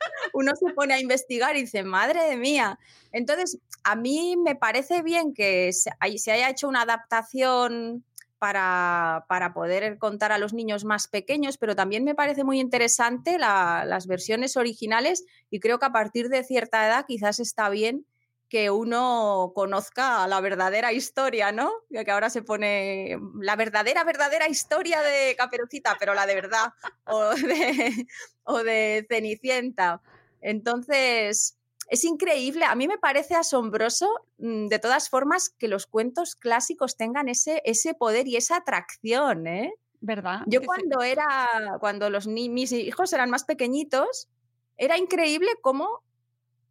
Uno 0.32 0.52
se 0.54 0.72
pone 0.74 0.94
a 0.94 1.00
investigar 1.00 1.56
y 1.56 1.62
dice, 1.62 1.82
madre 1.82 2.36
mía. 2.36 2.78
Entonces, 3.10 3.58
a 3.82 3.96
mí 3.96 4.36
me 4.36 4.54
parece 4.54 5.02
bien 5.02 5.34
que 5.34 5.72
se 5.72 5.90
haya 6.00 6.50
hecho 6.50 6.68
una 6.68 6.82
adaptación 6.82 8.04
para, 8.38 9.52
poder 9.54 9.98
contar 9.98 10.32
a 10.32 10.38
los 10.38 10.52
niños 10.52 10.84
más 10.84 11.08
pequeños, 11.08 11.58
pero 11.58 11.74
también 11.74 12.04
me 12.04 12.14
parece 12.14 12.44
muy 12.44 12.60
interesante 12.60 13.38
las 13.38 14.06
versiones 14.06 14.56
originales 14.56 15.24
y 15.50 15.60
creo 15.60 15.78
que 15.78 15.86
a 15.86 15.92
partir 15.92 16.28
de 16.28 16.44
cierta 16.44 16.86
edad 16.86 17.04
quizás 17.06 17.40
está 17.40 17.68
bien 17.68 18.06
que 18.48 18.70
uno 18.70 19.52
conozca 19.54 20.26
la 20.26 20.40
verdadera 20.40 20.92
historia, 20.92 21.52
¿no? 21.52 21.70
Que 21.90 22.10
ahora 22.10 22.30
se 22.30 22.42
pone 22.42 23.18
la 23.40 23.56
verdadera, 23.56 24.04
verdadera 24.04 24.48
historia 24.48 25.02
de 25.02 25.34
Caperucita, 25.36 25.96
pero 25.98 26.14
la 26.14 26.26
de 26.26 26.34
verdad, 26.34 26.72
o 27.04 27.30
de, 27.34 28.06
o 28.44 28.58
de 28.62 29.06
Cenicienta. 29.08 30.00
Entonces, 30.40 31.58
es 31.88 32.04
increíble, 32.04 32.64
a 32.64 32.74
mí 32.74 32.88
me 32.88 32.98
parece 32.98 33.34
asombroso, 33.34 34.08
mm, 34.38 34.66
de 34.66 34.78
todas 34.78 35.08
formas, 35.08 35.50
que 35.50 35.68
los 35.68 35.86
cuentos 35.86 36.34
clásicos 36.34 36.96
tengan 36.96 37.28
ese, 37.28 37.62
ese 37.64 37.94
poder 37.94 38.28
y 38.28 38.36
esa 38.36 38.56
atracción, 38.56 39.46
¿eh? 39.46 39.74
¿Verdad? 40.00 40.42
Yo 40.46 40.62
cuando 40.62 41.02
era, 41.02 41.76
cuando 41.80 42.08
los 42.08 42.26
mis 42.28 42.72
hijos 42.72 43.12
eran 43.12 43.30
más 43.30 43.44
pequeñitos, 43.44 44.28
era 44.76 44.96
increíble 44.96 45.50
cómo 45.60 46.02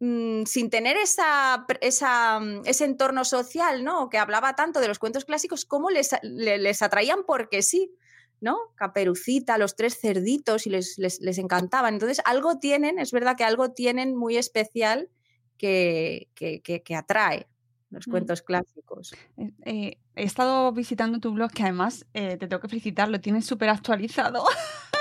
Mm, 0.00 0.44
sin 0.44 0.70
tener 0.70 0.96
esa, 0.96 1.58
mm, 1.58 2.62
ese 2.64 2.84
entorno 2.84 3.24
social, 3.24 3.82
¿no? 3.82 4.08
Que 4.08 4.18
hablaba 4.18 4.54
tanto 4.54 4.78
de 4.78 4.86
los 4.86 5.00
cuentos 5.00 5.24
clásicos, 5.24 5.64
cómo 5.64 5.90
les, 5.90 6.10
les, 6.22 6.82
atraían 6.82 7.24
porque 7.26 7.62
sí, 7.62 7.92
¿no? 8.40 8.58
Caperucita, 8.76 9.58
los 9.58 9.74
tres 9.74 9.98
cerditos, 9.98 10.68
y 10.68 10.70
les, 10.70 10.98
les, 10.98 11.38
encantaban. 11.38 11.94
Entonces, 11.94 12.20
algo 12.24 12.60
tienen, 12.60 13.00
es 13.00 13.10
verdad 13.10 13.36
que 13.36 13.42
algo 13.42 13.72
tienen 13.72 14.14
muy 14.14 14.36
especial 14.36 15.10
que, 15.56 16.28
que, 16.36 16.94
atrae 16.94 17.48
los 17.90 18.06
mm. 18.06 18.10
cuentos 18.12 18.42
clásicos. 18.42 19.14
Eh, 19.36 19.50
eh, 19.64 19.98
he 20.14 20.22
estado 20.22 20.70
visitando 20.70 21.18
tu 21.18 21.32
blog, 21.32 21.50
que 21.50 21.64
además 21.64 22.06
eh, 22.14 22.36
te 22.36 22.46
tengo 22.46 22.60
que 22.60 22.68
felicitar, 22.68 23.08
lo 23.08 23.20
tienes 23.20 23.46
súper 23.46 23.70
actualizado. 23.70 24.44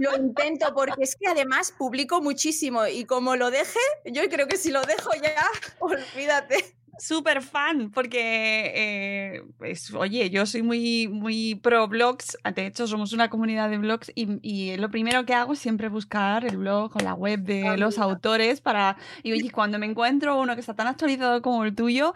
Lo 0.00 0.16
intento 0.16 0.72
porque 0.74 1.02
es 1.02 1.14
que 1.14 1.26
además 1.28 1.74
publico 1.76 2.22
muchísimo 2.22 2.86
y 2.86 3.04
como 3.04 3.36
lo 3.36 3.50
deje, 3.50 3.78
yo 4.06 4.22
creo 4.30 4.48
que 4.48 4.56
si 4.56 4.70
lo 4.70 4.80
dejo 4.80 5.10
ya, 5.22 5.46
olvídate. 5.78 6.74
Súper 6.98 7.42
fan, 7.42 7.90
porque, 7.90 8.72
eh, 8.74 9.42
pues, 9.58 9.92
oye, 9.94 10.28
yo 10.28 10.44
soy 10.44 10.62
muy, 10.62 11.08
muy 11.08 11.54
pro 11.54 11.88
blogs, 11.88 12.36
de 12.54 12.66
hecho 12.66 12.86
somos 12.86 13.14
una 13.14 13.30
comunidad 13.30 13.70
de 13.70 13.78
blogs 13.78 14.12
y, 14.14 14.38
y, 14.42 14.76
lo 14.76 14.90
primero 14.90 15.24
que 15.24 15.32
hago 15.32 15.54
es 15.54 15.58
siempre 15.58 15.88
buscar 15.88 16.44
el 16.44 16.58
blog 16.58 16.94
o 16.94 16.98
la 17.00 17.14
web 17.14 17.40
de 17.40 17.68
ah, 17.68 17.76
los 17.78 17.98
autores 17.98 18.60
para, 18.60 18.98
y 19.22 19.32
oye, 19.32 19.50
cuando 19.50 19.78
me 19.78 19.86
encuentro 19.86 20.38
uno 20.38 20.54
que 20.54 20.60
está 20.60 20.74
tan 20.74 20.88
actualizado 20.88 21.40
como 21.40 21.64
el 21.64 21.74
tuyo, 21.74 22.12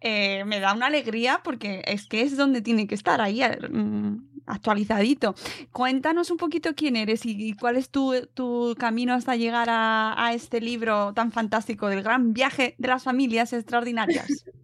eh, 0.00 0.44
me 0.44 0.60
da 0.60 0.72
una 0.72 0.86
alegría 0.86 1.40
porque 1.42 1.82
es 1.86 2.06
que 2.06 2.22
es 2.22 2.36
donde 2.36 2.62
tiene 2.62 2.86
que 2.86 2.94
estar, 2.94 3.20
ahí 3.20 3.42
mm, 3.42 4.37
actualizadito. 4.48 5.34
Cuéntanos 5.72 6.30
un 6.30 6.36
poquito 6.36 6.74
quién 6.74 6.96
eres 6.96 7.24
y, 7.24 7.54
cuál 7.54 7.76
es 7.76 7.90
tu, 7.90 8.74
camino 8.78 9.14
hasta 9.14 9.36
llegar 9.36 9.68
a, 9.70 10.32
este 10.34 10.60
libro 10.60 11.12
tan 11.14 11.32
fantástico 11.32 11.88
del 11.88 12.02
gran 12.02 12.32
viaje 12.32 12.74
de 12.78 12.88
las 12.88 13.04
familias 13.04 13.52
extraordinarias. 13.52 14.26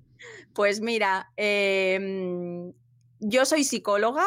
Pues 0.54 0.80
mira, 0.80 1.32
em, 1.36 2.72
yo 3.18 3.44
soy 3.44 3.64
psicóloga, 3.64 4.24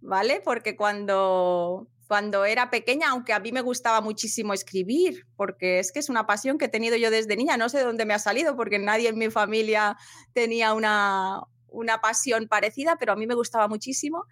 ¿vale? 0.00 0.42
Porque 0.44 0.76
cuando, 0.76 1.86
cuando 2.08 2.44
era 2.44 2.70
pequeña, 2.70 3.10
aunque 3.10 3.32
a 3.32 3.38
mí 3.38 3.52
me 3.52 3.60
gustaba 3.60 4.00
muchísimo 4.00 4.52
escribir, 4.52 5.26
porque 5.36 5.78
es 5.78 5.92
que 5.92 6.00
es 6.00 6.08
una 6.08 6.26
pasión 6.26 6.58
que 6.58 6.64
he 6.64 6.68
tenido 6.68 6.96
yo 6.96 7.10
desde 7.12 7.36
niña, 7.36 7.56
no 7.56 7.68
sé 7.68 7.78
de 7.78 7.84
dónde 7.84 8.04
me 8.04 8.14
ha 8.14 8.18
salido, 8.18 8.56
porque 8.56 8.80
nadie 8.80 9.08
en 9.08 9.16
mi 9.16 9.30
familia 9.30 9.96
tenía 10.32 10.74
una, 10.74 11.40
una 11.68 12.00
pasión 12.00 12.48
parecida, 12.48 12.96
pero 12.98 13.12
a 13.12 13.16
mí 13.16 13.28
me 13.28 13.36
gustaba 13.36 13.68
muchísimo 13.68 14.26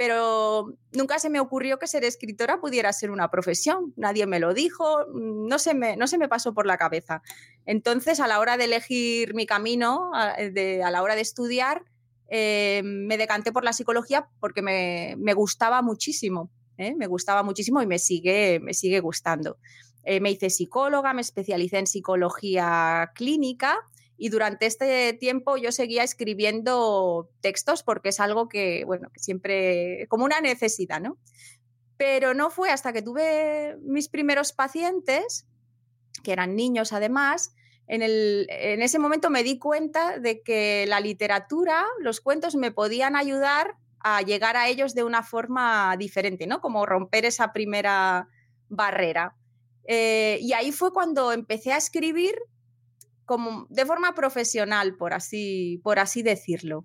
pero 0.00 0.78
nunca 0.92 1.18
se 1.18 1.28
me 1.28 1.40
ocurrió 1.40 1.78
que 1.78 1.86
ser 1.86 2.04
escritora 2.04 2.58
pudiera 2.58 2.90
ser 2.90 3.10
una 3.10 3.30
profesión. 3.30 3.92
Nadie 3.98 4.26
me 4.26 4.40
lo 4.40 4.54
dijo, 4.54 5.04
no 5.12 5.58
se 5.58 5.74
me, 5.74 5.94
no 5.98 6.06
se 6.06 6.16
me 6.16 6.26
pasó 6.26 6.54
por 6.54 6.64
la 6.64 6.78
cabeza. 6.78 7.20
Entonces, 7.66 8.18
a 8.18 8.26
la 8.26 8.40
hora 8.40 8.56
de 8.56 8.64
elegir 8.64 9.34
mi 9.34 9.44
camino, 9.44 10.10
a, 10.14 10.38
la 10.40 11.02
hora 11.02 11.16
de 11.16 11.20
estudiar, 11.20 11.84
eh, 12.30 12.80
me 12.82 13.18
decanté 13.18 13.52
por 13.52 13.62
la 13.62 13.74
psicología 13.74 14.30
porque 14.40 14.62
me, 14.62 15.34
gustaba 15.34 15.82
muchísimo. 15.82 16.50
¿eh? 16.78 16.94
Me 16.96 17.06
gustaba 17.06 17.42
muchísimo 17.42 17.82
y 17.82 17.86
me 17.86 17.98
sigue, 17.98 18.58
me 18.58 18.72
sigue 18.72 19.00
gustando. 19.00 19.58
Eh, 20.04 20.18
me 20.20 20.30
hice 20.30 20.48
psicóloga, 20.48 21.12
me 21.12 21.20
especialicé 21.20 21.76
en 21.76 21.86
psicología 21.86 23.12
clínica 23.14 23.78
y 24.22 24.28
durante 24.28 24.66
este 24.66 25.14
tiempo 25.14 25.56
yo 25.56 25.72
seguía 25.72 26.02
escribiendo 26.02 27.30
textos 27.40 27.82
porque 27.82 28.10
es 28.10 28.20
algo 28.20 28.50
que, 28.50 28.84
bueno, 28.84 29.08
que 29.14 29.18
siempre, 29.18 30.06
como 30.10 30.26
una 30.26 30.42
necesidad, 30.42 31.00
¿no? 31.00 31.16
Pero 31.96 32.34
no 32.34 32.50
fue 32.50 32.68
hasta 32.68 32.92
que 32.92 33.00
tuve 33.00 33.78
mis 33.80 34.10
primeros 34.10 34.52
pacientes, 34.52 35.46
que 36.22 36.32
eran 36.32 36.54
niños 36.54 36.92
además, 36.92 37.54
en, 37.86 38.02
el, 38.02 38.46
en 38.50 38.82
ese 38.82 38.98
momento 38.98 39.30
me 39.30 39.42
di 39.42 39.58
cuenta 39.58 40.18
de 40.18 40.42
que 40.42 40.84
la 40.86 41.00
literatura, 41.00 41.86
los 41.98 42.20
cuentos 42.20 42.56
me 42.56 42.72
podían 42.72 43.16
ayudar 43.16 43.78
a 44.00 44.20
llegar 44.20 44.58
a 44.58 44.68
ellos 44.68 44.94
de 44.94 45.02
una 45.02 45.22
forma 45.22 45.96
diferente, 45.98 46.46
¿no? 46.46 46.60
Como 46.60 46.84
romper 46.84 47.24
esa 47.24 47.54
primera 47.54 48.28
barrera. 48.68 49.34
Eh, 49.84 50.36
y 50.42 50.52
ahí 50.52 50.72
fue 50.72 50.92
cuando 50.92 51.32
empecé 51.32 51.72
a 51.72 51.78
escribir 51.78 52.34
como 53.30 53.68
de 53.70 53.86
forma 53.86 54.12
profesional, 54.12 54.96
por 54.96 55.14
así, 55.14 55.80
por 55.84 56.00
así 56.00 56.20
decirlo. 56.20 56.84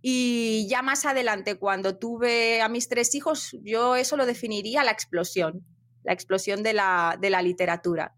Y 0.00 0.68
ya 0.68 0.82
más 0.82 1.04
adelante, 1.04 1.56
cuando 1.56 1.98
tuve 1.98 2.62
a 2.62 2.68
mis 2.68 2.88
tres 2.88 3.12
hijos, 3.16 3.56
yo 3.64 3.96
eso 3.96 4.16
lo 4.16 4.24
definiría 4.24 4.84
la 4.84 4.92
explosión, 4.92 5.66
la 6.04 6.12
explosión 6.12 6.62
de 6.62 6.74
la, 6.74 7.18
de 7.20 7.30
la 7.30 7.42
literatura. 7.42 8.14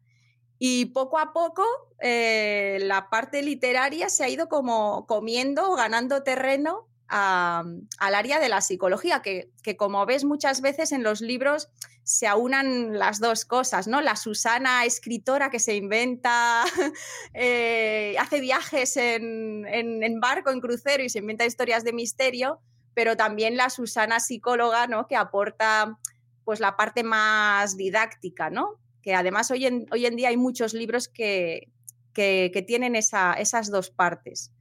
Y 0.59 0.93
poco 0.93 1.19
a 1.19 1.33
poco 1.33 1.65
eh, 2.03 2.77
la 2.83 3.09
parte 3.09 3.43
literaria 3.43 4.11
se 4.11 4.23
ha 4.23 4.29
ido 4.29 4.51
como 4.51 5.07
comiendo, 5.07 5.75
ganando 5.75 6.23
terreno 6.23 6.91
al 7.09 8.15
área 8.15 8.39
de 8.39 8.51
la 8.51 8.61
psicología, 8.61 9.23
que, 9.23 9.51
como 9.79 10.05
ves 10.05 10.25
muchas 10.25 10.61
veces 10.61 10.93
en 10.93 11.03
los 11.03 11.23
libros 11.23 11.71
se 12.05 12.27
aunan 12.27 12.99
las 12.99 13.21
dos 13.21 13.45
cosas, 13.45 13.87
¿no? 13.87 14.01
La 14.01 14.17
Susana 14.17 14.85
escritora 14.85 15.51
que 15.51 15.59
se 15.59 15.77
inventa, 15.77 16.65
eh, 17.35 18.15
hace 18.19 18.41
viajes 18.41 18.97
en, 18.97 19.67
en, 19.67 20.21
barco, 20.21 20.51
en 20.51 20.61
crucero 20.61 21.03
y 21.03 21.09
se 21.09 21.21
inventa 21.21 21.47
historias 21.47 21.85
de 21.85 21.93
misterio, 21.93 22.61
pero 22.95 23.17
también 23.17 23.57
la 23.57 23.71
Susana 23.71 24.21
psicóloga, 24.21 24.87
¿no? 24.87 25.07
Que 25.07 25.17
aporta 25.17 25.99
pues 26.45 26.61
la 26.61 26.77
parte 26.77 27.05
más 27.05 27.77
didáctica, 27.77 28.51
¿no? 28.51 28.81
Que 29.03 29.15
además 29.15 29.51
hoy 29.51 29.67
en, 29.67 29.87
hoy 29.93 30.07
en 30.07 30.17
día 30.17 30.29
hay 30.29 30.37
muchos 30.37 30.75
libros 30.75 31.09
que, 31.09 31.69
que, 32.13 32.65
tienen 32.67 32.95
esas 32.95 33.71
dos 33.71 33.91
partes. 33.91 34.53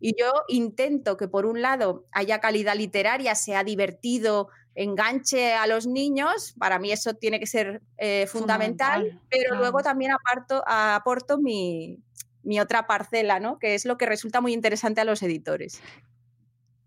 Y 0.00 0.14
yo 0.20 0.32
intento 0.48 1.16
que 1.16 1.28
por 1.28 1.46
un 1.46 1.62
lado 1.62 2.06
haya 2.12 2.40
calidad 2.40 2.74
literaria, 2.74 3.34
sea 3.34 3.64
divertido, 3.64 4.48
enganche 4.76 5.54
a 5.54 5.66
los 5.66 5.86
niños, 5.86 6.54
para 6.58 6.78
mí 6.78 6.92
eso 6.92 7.14
tiene 7.14 7.40
que 7.40 7.46
ser 7.46 7.82
eh, 7.96 8.26
fundamental, 8.28 9.20
pero 9.30 9.56
luego 9.56 9.82
también 9.82 10.12
aparto, 10.12 10.62
aporto 10.66 11.38
mi, 11.38 11.98
otra 12.60 12.86
parcela, 12.86 13.40
¿no? 13.40 13.58
que 13.58 13.74
es 13.74 13.86
lo 13.86 13.96
que 13.96 14.06
resulta 14.06 14.40
muy 14.40 14.52
interesante 14.52 15.00
a 15.00 15.04
los 15.04 15.22
editores. 15.22 15.80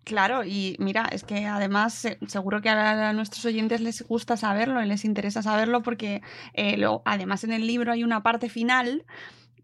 Claro, 0.03 0.43
y 0.43 0.75
mira, 0.79 1.08
es 1.12 1.24
que 1.24 1.46
además 1.46 2.08
seguro 2.27 2.62
que 2.62 2.69
a, 2.69 3.12
nuestros 3.13 3.46
oyentes 3.46 3.81
les 3.81 4.08
gusta 4.08 4.38
saberlo 4.38 4.81
y 4.81 4.88
les 4.88 5.03
interesa 5.03 5.43
saberlo 5.43 5.84
porque 5.84 6.22
eh, 6.53 6.81
además 7.05 7.43
en 7.43 7.51
el 7.51 7.67
libro 7.67 7.91
hay 7.91 8.03
una 8.03 8.24
parte 8.24 8.50
final 8.50 9.05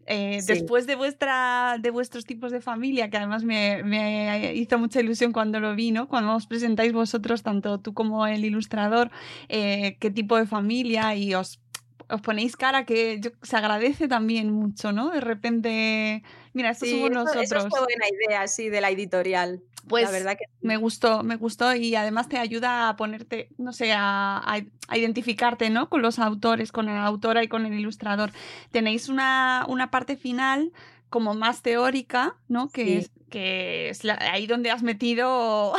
eh, 0.06 0.40
después 0.46 0.86
de, 0.86 0.94
vuestra, 0.94 1.78
de 1.80 1.90
vuestros 1.90 2.24
tipos 2.24 2.52
de 2.52 2.60
familia, 2.60 3.10
que 3.10 3.16
además 3.16 3.42
me, 3.42 4.52
hizo 4.54 4.78
mucha 4.78 5.00
ilusión 5.00 5.32
cuando 5.32 5.58
lo 5.58 5.74
vi, 5.74 5.90
¿no? 5.90 6.08
Cuando 6.08 6.34
os 6.34 6.46
presentáis 6.46 6.92
vosotros, 6.92 7.42
tanto 7.42 7.80
tú 7.80 7.92
como 7.92 8.26
el 8.26 8.44
ilustrador, 8.44 9.10
eh, 9.48 9.96
qué 9.98 10.10
tipo 10.10 10.36
de 10.36 10.46
familia 10.46 11.16
y 11.16 11.34
os, 11.34 11.60
os 12.08 12.20
ponéis 12.20 12.56
cara 12.56 12.84
que 12.84 13.20
se 13.42 13.56
agradece 13.56 14.06
también 14.06 14.52
mucho, 14.52 14.92
¿no? 14.92 15.10
De 15.10 15.20
repente, 15.20 16.22
mira, 16.52 16.70
estos 16.70 16.88
somos 16.88 17.10
nosotros. 17.10 17.42
Eso 17.42 17.56
es 17.56 17.70
buena 17.70 18.06
idea, 18.26 18.46
sí, 18.46 18.68
de 18.68 18.80
la 18.80 18.90
editorial. 18.90 19.60
Pues 19.88 20.10
verdad 20.10 20.36
que 20.36 20.46
me 20.60 20.76
gustó, 20.76 21.22
me 21.22 21.36
gustó 21.36 21.74
y 21.74 21.94
además 21.94 22.28
te 22.28 22.38
ayuda 22.38 22.88
a 22.88 22.96
ponerte, 22.96 23.50
no 23.56 23.72
sé, 23.72 23.92
a, 23.94 24.60
identificarte, 24.92 25.70
¿no? 25.70 25.88
Con 25.88 26.02
los 26.02 26.18
autores, 26.18 26.72
con 26.72 26.86
la 26.86 27.04
autora 27.04 27.44
y 27.44 27.48
con 27.48 27.66
el 27.66 27.74
ilustrador. 27.74 28.32
Tenéis 28.72 29.08
una, 29.08 29.64
una 29.68 29.90
parte 29.90 30.16
final 30.16 30.72
como 31.08 31.34
más 31.34 31.62
teórica, 31.62 32.36
¿no? 32.48 32.68
Que 32.68 32.98
es, 32.98 33.10
que 33.30 33.90
es 33.90 34.02
ahí 34.04 34.46
donde 34.46 34.70
has 34.70 34.82
metido 34.82 35.74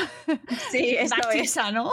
sí, 0.71 0.95
esto 0.99 1.29
es. 1.31 1.57
¿no? 1.73 1.91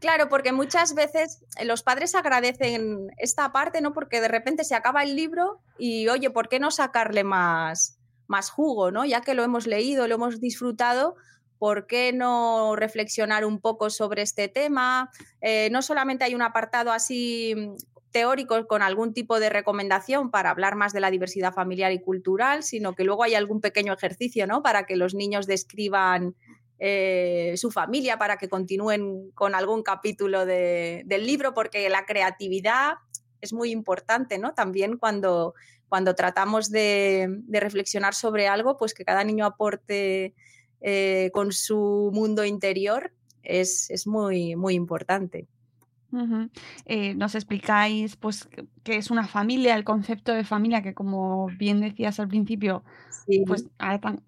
Claro, 0.00 0.28
porque 0.28 0.52
muchas 0.52 0.94
veces 0.94 1.44
los 1.64 1.82
padres 1.82 2.14
agradecen 2.14 3.10
esta 3.18 3.52
parte, 3.52 3.80
¿no? 3.80 3.92
Porque 3.92 4.20
de 4.20 4.28
repente 4.28 4.64
se 4.64 4.74
acaba 4.74 5.02
el 5.02 5.16
libro 5.16 5.60
y, 5.76 6.08
oye, 6.08 6.30
¿por 6.30 6.48
qué 6.48 6.60
no 6.60 6.70
sacarle 6.70 7.24
más, 7.24 7.97
más 8.28 8.50
jugo, 8.50 8.90
¿no? 8.90 9.04
Ya 9.04 9.22
que 9.22 9.34
lo 9.34 9.42
hemos 9.42 9.66
leído, 9.66 10.06
lo 10.06 10.14
hemos 10.14 10.40
disfrutado, 10.40 11.16
¿por 11.58 11.86
qué 11.86 12.12
no 12.12 12.76
reflexionar 12.76 13.44
un 13.44 13.60
poco 13.60 13.90
sobre 13.90 14.22
este 14.22 14.48
tema? 14.48 15.10
Eh, 15.40 15.68
no 15.72 15.82
solamente 15.82 16.24
hay 16.24 16.34
un 16.34 16.42
apartado 16.42 16.92
así 16.92 17.54
mm, 17.56 17.76
teórico 18.12 18.66
con 18.66 18.82
algún 18.82 19.12
tipo 19.12 19.40
de 19.40 19.50
recomendación 19.50 20.30
para 20.30 20.50
hablar 20.50 20.76
más 20.76 20.92
de 20.92 21.00
la 21.00 21.10
diversidad 21.10 21.52
familiar 21.52 21.92
y 21.92 22.00
cultural, 22.00 22.62
sino 22.62 22.94
que 22.94 23.04
luego 23.04 23.24
hay 23.24 23.34
algún 23.34 23.60
pequeño 23.60 23.92
ejercicio, 23.92 24.46
¿no? 24.46 24.62
Para 24.62 24.86
que 24.86 24.96
los 24.96 25.14
niños 25.14 25.46
describan 25.46 26.34
eh, 26.80 27.54
su 27.56 27.72
familia, 27.72 28.18
para 28.18 28.36
que 28.36 28.48
continúen 28.48 29.32
con 29.32 29.56
algún 29.56 29.82
capítulo 29.82 30.46
del 30.46 31.26
libro, 31.26 31.52
porque 31.52 31.88
la 31.88 32.06
creatividad 32.06 32.94
es 33.40 33.52
muy 33.52 33.70
importante, 33.70 34.38
¿no? 34.38 34.54
También 34.54 34.96
cuando 34.96 35.54
cuando 35.88 36.14
tratamos 36.14 36.70
de, 36.70 37.42
reflexionar 37.48 38.14
sobre 38.14 38.46
algo, 38.46 38.76
pues 38.76 38.94
que 38.94 39.04
cada 39.04 39.24
niño 39.24 39.46
aporte 39.46 40.34
eh, 40.80 41.30
con 41.32 41.52
su 41.52 42.10
mundo 42.12 42.44
interior 42.44 43.12
es, 43.42 43.90
es 43.90 44.06
muy, 44.06 44.54
muy 44.54 44.74
importante. 44.74 45.46
Eh, 46.86 47.14
nos 47.14 47.34
explicáis 47.34 48.16
pues 48.16 48.48
qué 48.82 48.96
es 48.96 49.10
una 49.10 49.26
familia, 49.26 49.76
el 49.76 49.84
concepto 49.84 50.32
de 50.32 50.42
familia 50.42 50.80
que 50.80 50.94
como 50.94 51.48
bien 51.58 51.80
decías 51.80 52.18
al 52.18 52.28
principio, 52.28 52.82
pues 53.46 53.66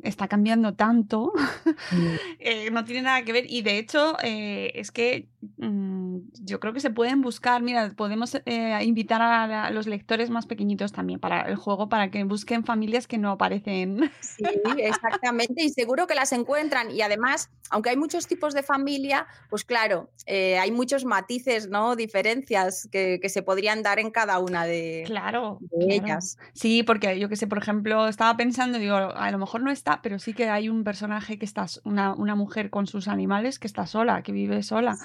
está 0.03 0.29
cambiando 0.29 0.75
tanto, 0.75 1.33
eh, 2.39 2.71
no 2.71 2.85
tiene 2.85 3.03
nada 3.03 3.23
que 3.23 3.33
ver 3.33 3.51
y 3.51 3.63
de 3.63 3.79
hecho 3.79 4.19
es 4.23 4.91
que 4.91 5.27
mm, 5.57 6.00
yo 6.43 6.61
creo 6.61 6.73
que 6.73 6.81
se 6.81 6.91
pueden 6.91 7.21
buscar, 7.23 7.63
mira, 7.63 7.93
podemos 7.97 8.37
invitar 8.83 9.23
a, 9.23 9.71
los 9.71 9.87
lectores 9.87 10.31
más 10.31 10.47
pequeñitos 10.47 10.93
también 10.93 11.21
para 11.21 11.43
el 11.43 11.57
juego 11.57 11.89
para 11.89 12.11
que 12.11 12.25
busquen 12.25 12.65
familias 12.65 13.07
que 13.07 13.19
no 13.19 13.31
aparecen. 13.31 14.11
Sí, 14.41 14.45
exactamente 14.79 15.63
y 15.63 15.71
seguro 15.71 16.07
que 16.07 16.15
las 16.15 16.33
encuentran 16.33 16.91
y 16.91 17.03
además, 17.03 17.51
aunque 17.69 17.91
hay 17.91 17.97
muchos 17.97 18.27
tipos 18.27 18.55
de 18.55 18.63
familia, 18.63 19.27
pues 19.49 19.65
claro, 19.65 20.11
hay 20.27 20.71
muchos 20.71 21.05
matices 21.05 21.51
¿no? 21.69 21.97
Diferencias 21.97 22.89
que, 22.91 23.21
se 23.29 23.43
podrían 23.43 23.83
dar 23.83 23.99
en 23.99 24.11
cada 24.11 24.39
una 24.39 24.65
de, 24.65 25.05
claro, 25.07 25.59
ellas. 25.79 26.37
Sí, 26.53 26.83
porque 26.83 27.19
yo 27.19 27.29
que 27.29 27.37
sé, 27.37 27.47
por 27.47 27.59
ejemplo, 27.59 28.09
estaba 28.09 28.37
pensando, 28.37 28.79
digo, 28.79 28.97
a 28.97 29.31
lo 29.31 29.39
mejor 29.39 29.63
no 29.63 29.71
está, 29.71 30.01
pero 30.03 30.19
sí 30.19 30.35
que 30.35 30.49
hay 30.49 30.69
un 30.69 30.83
personaje 30.83 31.39
que 31.39 31.45
está, 31.45 31.67
una, 31.85 32.15
una 32.15 32.35
mujer 32.35 32.71
con 32.71 32.87
sus 32.87 33.09
animales 33.09 33.59
que 33.59 33.67
está 33.67 33.87
sola, 33.87 34.23
que 34.23 34.33
vive 34.33 34.63
sola. 34.63 34.97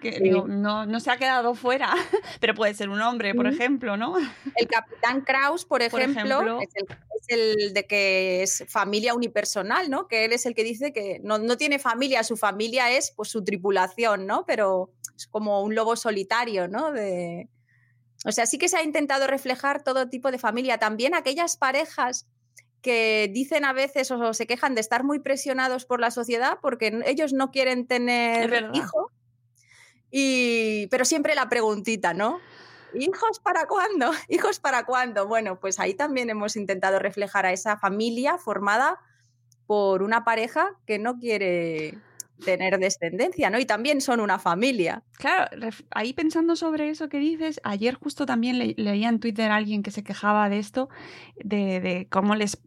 que, 0.00 0.20
Digo, 0.20 0.46
no, 0.60 0.86
no 0.86 1.00
se 1.00 1.10
ha 1.10 1.16
quedado 1.16 1.54
fuera, 1.54 1.94
pero 2.40 2.54
puede 2.54 2.74
ser 2.74 2.88
un 2.88 3.00
hombre, 3.00 3.34
por 3.34 3.46
ejemplo, 3.46 3.96
¿no? 3.96 4.16
El 4.56 4.68
capitán 4.68 5.22
Kraus, 5.22 5.64
por 5.64 5.82
ejemplo, 5.82 6.60
Es, 6.60 7.28
el, 7.28 7.72
de 7.74 7.86
que 7.86 8.42
es 8.42 8.64
familia 8.68 9.14
unipersonal, 9.14 9.90
¿no? 9.90 10.08
Que 10.08 10.24
él 10.24 10.32
es 10.32 10.46
el 10.46 10.54
que 10.54 10.64
dice 10.64 10.92
que 10.92 11.20
no, 11.22 11.38
no 11.38 11.56
tiene 11.56 11.78
familia, 11.78 12.22
su 12.24 12.36
familia 12.36 12.90
es 12.90 13.12
pues 13.16 13.28
su 13.30 13.44
tripulación, 13.44 14.26
¿no? 14.26 14.44
Pero 14.46 14.92
como 15.30 15.62
un 15.62 15.74
lobo 15.74 15.96
solitario, 15.96 16.68
¿no? 16.68 16.92
De... 16.92 17.48
O 18.24 18.32
sea, 18.32 18.46
sí 18.46 18.58
que 18.58 18.68
se 18.68 18.76
ha 18.76 18.82
intentado 18.82 19.26
reflejar 19.26 19.82
todo 19.82 20.08
tipo 20.08 20.30
de 20.30 20.38
familia. 20.38 20.78
También 20.78 21.14
aquellas 21.14 21.56
parejas 21.56 22.26
que 22.82 23.30
dicen 23.32 23.64
a 23.64 23.72
veces 23.72 24.10
o 24.10 24.34
se 24.34 24.46
quejan 24.46 24.74
de 24.74 24.80
estar 24.80 25.04
muy 25.04 25.18
presionados 25.20 25.84
por 25.84 26.00
la 26.00 26.10
sociedad 26.10 26.58
porque 26.62 27.02
ellos 27.06 27.32
no 27.32 27.50
quieren 27.50 27.86
tener 27.86 28.70
hijos. 28.74 29.12
Y, 30.10 30.86
pero 30.88 31.04
siempre 31.04 31.34
la 31.34 31.48
preguntita, 31.48 32.14
¿no? 32.14 32.40
¿Hijos 32.94 33.40
para 33.40 33.66
cuándo? 33.66 34.10
¿Hijos 34.28 34.58
para 34.60 34.84
cuándo? 34.84 35.26
Bueno, 35.26 35.60
pues 35.60 35.78
ahí 35.78 35.94
también 35.94 36.30
hemos 36.30 36.56
intentado 36.56 36.98
reflejar 36.98 37.46
a 37.46 37.52
esa 37.52 37.76
familia 37.76 38.38
formada 38.38 38.98
por 39.66 40.02
una 40.02 40.24
pareja 40.24 40.72
que 40.86 40.98
no 40.98 41.18
quiere 41.18 41.96
tener 42.40 42.78
descendencia, 42.78 43.50
¿no? 43.50 43.58
Y 43.58 43.66
también 43.66 44.00
son 44.00 44.20
una 44.20 44.38
familia. 44.38 45.04
Claro, 45.12 45.68
ahí 45.90 46.12
pensando 46.12 46.56
sobre 46.56 46.90
eso 46.90 47.08
que 47.08 47.18
dices, 47.18 47.60
ayer 47.62 47.94
justo 47.94 48.26
también 48.26 48.58
leía 48.58 49.08
en 49.08 49.20
Twitter 49.20 49.50
a 49.50 49.56
alguien 49.56 49.82
que 49.82 49.90
se 49.90 50.02
quejaba 50.02 50.48
de 50.48 50.58
esto, 50.58 50.88
de, 51.36 52.08
cómo 52.10 52.34
les 52.34 52.60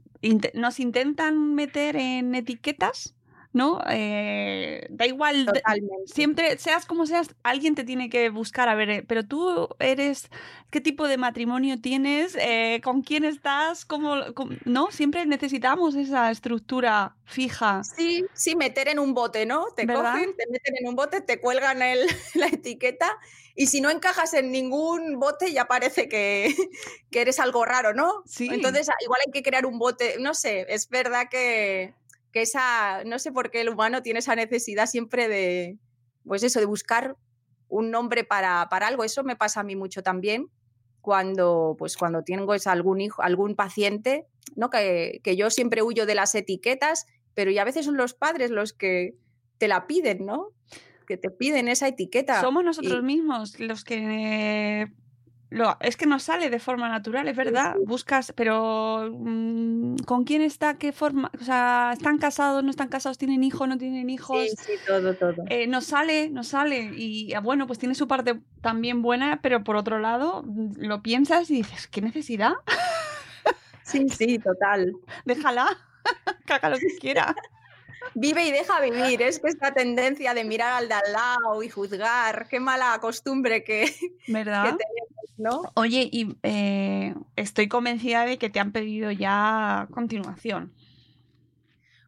nos 0.53 0.79
intentan 0.79 1.53
meter 1.53 1.97
en 1.97 2.33
etiquetas 2.33 3.13
¿no? 3.53 3.81
Eh, 3.89 4.87
da 4.89 5.05
igual, 5.05 5.45
Totalmente. 5.45 6.07
siempre, 6.07 6.57
seas 6.57 6.85
como 6.85 7.05
seas, 7.05 7.35
alguien 7.43 7.75
te 7.75 7.83
tiene 7.83 8.09
que 8.09 8.29
buscar 8.29 8.67
a 8.67 8.75
ver, 8.75 8.89
eh, 8.89 9.03
pero 9.07 9.23
tú 9.25 9.69
eres, 9.79 10.29
¿qué 10.71 10.81
tipo 10.81 11.07
de 11.07 11.17
matrimonio 11.17 11.79
tienes? 11.79 12.35
Eh, 12.39 12.81
¿Con 12.83 13.03
quién 13.03 13.23
estás? 13.23 13.85
¿Cómo, 13.85 14.33
cómo- 14.33 14.55
¿No? 14.65 14.91
Siempre 14.91 15.25
necesitamos 15.27 15.95
esa 15.95 16.31
estructura 16.31 17.15
fija. 17.25 17.83
Sí, 17.83 18.25
sí, 18.33 18.55
meter 18.55 18.87
en 18.89 18.97
un 18.99 19.13
bote, 19.13 19.45
¿no? 19.45 19.67
Te 19.75 19.85
¿Verdad? 19.85 20.13
cogen, 20.13 20.35
te 20.35 20.47
meten 20.49 20.75
en 20.79 20.87
un 20.87 20.95
bote, 20.95 21.21
te 21.21 21.39
cuelgan 21.39 21.81
el, 21.81 21.99
la 22.35 22.47
etiqueta 22.47 23.17
y 23.55 23.67
si 23.67 23.81
no 23.81 23.91
encajas 23.91 24.33
en 24.33 24.51
ningún 24.51 25.19
bote 25.19 25.53
ya 25.53 25.65
parece 25.67 26.09
que, 26.09 26.55
que 27.11 27.21
eres 27.21 27.39
algo 27.39 27.65
raro, 27.65 27.93
¿no? 27.93 28.23
Sí. 28.25 28.49
Entonces 28.51 28.89
ah, 28.89 28.95
igual 29.03 29.21
hay 29.25 29.31
que 29.31 29.43
crear 29.43 29.67
un 29.67 29.77
bote, 29.77 30.15
no 30.19 30.33
sé, 30.33 30.65
es 30.69 30.89
verdad 30.89 31.27
que, 31.29 31.93
que 32.33 32.41
esa, 32.41 33.03
no 33.05 33.19
sé 33.19 33.31
por 33.31 33.51
qué 33.51 33.61
el 33.61 33.69
humano 33.69 34.01
tiene 34.01 34.19
esa 34.19 34.35
necesidad 34.35 34.87
siempre 34.87 35.29
de, 35.29 35.77
pues 36.25 36.43
eso, 36.43 36.59
de 36.59 36.65
buscar 36.65 37.15
un 37.69 37.91
nombre 37.91 38.23
para, 38.25 38.67
para 38.69 38.87
algo. 38.87 39.03
Eso 39.03 39.23
me 39.23 39.35
pasa 39.35 39.61
a 39.61 39.63
mí 39.63 39.75
mucho 39.75 40.03
también 40.03 40.49
cuando, 40.99 41.75
pues 41.77 41.95
cuando 41.95 42.23
tengo 42.23 42.53
es 42.55 42.65
algún 42.65 43.01
hijo, 43.01 43.21
algún 43.21 43.55
paciente, 43.55 44.25
¿no? 44.55 44.69
Que, 44.69 45.21
que 45.23 45.35
yo 45.35 45.49
siempre 45.49 45.83
huyo 45.83 46.05
de 46.05 46.15
las 46.15 46.33
etiquetas, 46.33 47.05
pero 47.33 47.51
y 47.51 47.59
a 47.59 47.63
veces 47.65 47.85
son 47.85 47.97
los 47.97 48.13
padres 48.13 48.49
los 48.51 48.73
que 48.73 49.15
te 49.59 49.67
la 49.67 49.85
piden, 49.85 50.25
¿no? 50.25 50.49
Que 51.05 51.17
te 51.17 51.29
piden 51.29 51.67
esa 51.67 51.87
etiqueta. 51.87 52.41
Somos 52.41 52.63
nosotros 52.63 52.99
y- 52.99 53.05
mismos 53.05 53.59
los 53.59 53.83
que... 53.83 54.91
Lo, 55.53 55.77
es 55.81 55.97
que 55.97 56.07
nos 56.07 56.23
sale 56.23 56.49
de 56.49 56.57
forma 56.57 56.89
natural, 56.89 57.27
es 57.27 57.35
verdad. 57.35 57.75
Buscas, 57.85 58.33
pero 58.35 59.07
mm, 59.13 59.97
¿con 59.97 60.23
quién 60.23 60.41
está? 60.41 60.79
¿Qué 60.79 60.91
forma? 60.91 61.29
O 61.39 61.43
sea, 61.43 61.91
¿están 61.93 62.17
casados? 62.17 62.63
¿No 62.63 62.71
están 62.71 62.87
casados? 62.87 63.19
¿Tienen 63.19 63.43
hijos? 63.43 63.67
¿No 63.67 63.77
tienen 63.77 64.09
hijos? 64.09 64.49
Sí, 64.49 64.55
sí, 64.57 64.71
todo, 64.87 65.13
todo. 65.13 65.43
Eh, 65.49 65.67
nos 65.67 65.85
sale, 65.85 66.31
nos 66.31 66.47
sale. 66.47 66.91
Y 66.97 67.35
ah, 67.35 67.39
bueno, 67.39 67.67
pues 67.67 67.77
tiene 67.77 67.93
su 67.93 68.07
parte 68.07 68.39
también 68.61 69.03
buena, 69.03 69.41
pero 69.43 69.63
por 69.63 69.75
otro 69.75 69.99
lado, 69.99 70.41
mm, 70.43 70.71
lo 70.77 71.03
piensas 71.03 71.51
y 71.51 71.57
dices, 71.57 71.85
¿qué 71.85 72.01
necesidad? 72.01 72.53
Sí, 73.83 74.09
sí, 74.09 74.39
total. 74.39 74.95
Déjala, 75.25 75.67
haga 76.47 76.69
lo 76.69 76.79
que 76.79 76.97
quiera. 76.99 77.35
Vive 78.15 78.45
y 78.45 78.51
deja 78.51 78.79
vivir. 78.79 79.21
Es 79.21 79.39
que 79.39 79.47
esta 79.47 79.73
tendencia 79.73 80.33
de 80.33 80.43
mirar 80.43 80.73
al 80.73 80.87
de 80.87 80.93
al 80.93 81.11
lado 81.11 81.63
y 81.63 81.69
juzgar, 81.69 82.47
qué 82.49 82.59
mala 82.59 82.97
costumbre 82.99 83.63
que, 83.63 83.85
que 84.25 84.31
¿Verdad? 84.31 84.77
tenemos, 84.77 85.37
¿no? 85.37 85.71
Oye, 85.75 86.09
y 86.11 86.37
eh, 86.43 87.15
estoy 87.35 87.67
convencida 87.67 88.25
de 88.25 88.37
que 88.37 88.49
te 88.49 88.59
han 88.59 88.71
pedido 88.71 89.11
ya 89.11 89.87
continuación. 89.91 90.73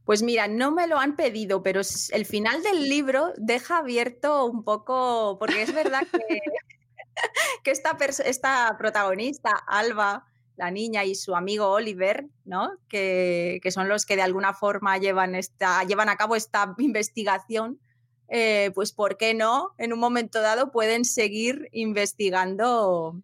Pues 0.06 0.22
mira, 0.22 0.48
no 0.48 0.72
me 0.72 0.86
lo 0.88 1.00
han 1.00 1.16
pedido, 1.16 1.64
pero 1.64 1.82
el 2.12 2.26
final 2.26 2.62
del 2.62 2.84
libro 2.84 3.34
deja 3.38 3.80
abierto 3.80 4.46
un 4.46 4.64
poco, 4.64 5.38
porque 5.40 5.64
es 5.64 5.74
verdad 5.74 6.06
que, 6.12 6.40
que 7.64 7.72
esta, 7.72 7.98
esta 8.24 8.76
protagonista, 8.78 9.50
Alba, 9.68 10.28
la 10.58 10.72
niña 10.72 11.04
y 11.04 11.16
su 11.16 11.36
amigo 11.36 11.68
Oliver, 11.68 12.28
¿no? 12.46 12.72
Que, 12.88 13.60
que 13.62 13.72
son 13.72 13.90
los 13.90 14.06
que 14.06 14.16
de 14.16 14.22
alguna 14.22 14.54
forma 14.54 14.98
llevan, 14.98 15.36
esta, 15.36 15.84
llevan 15.84 16.10
a 16.10 16.18
cabo 16.18 16.36
esta 16.36 16.74
investigación, 16.80 17.80
eh, 18.28 18.72
pues 18.74 18.92
¿por 18.92 19.18
qué 19.18 19.34
no? 19.34 19.74
En 19.78 19.94
un 19.94 20.00
momento 20.00 20.42
dado 20.42 20.72
pueden 20.72 21.06
seguir 21.06 21.70
investigando 21.72 23.22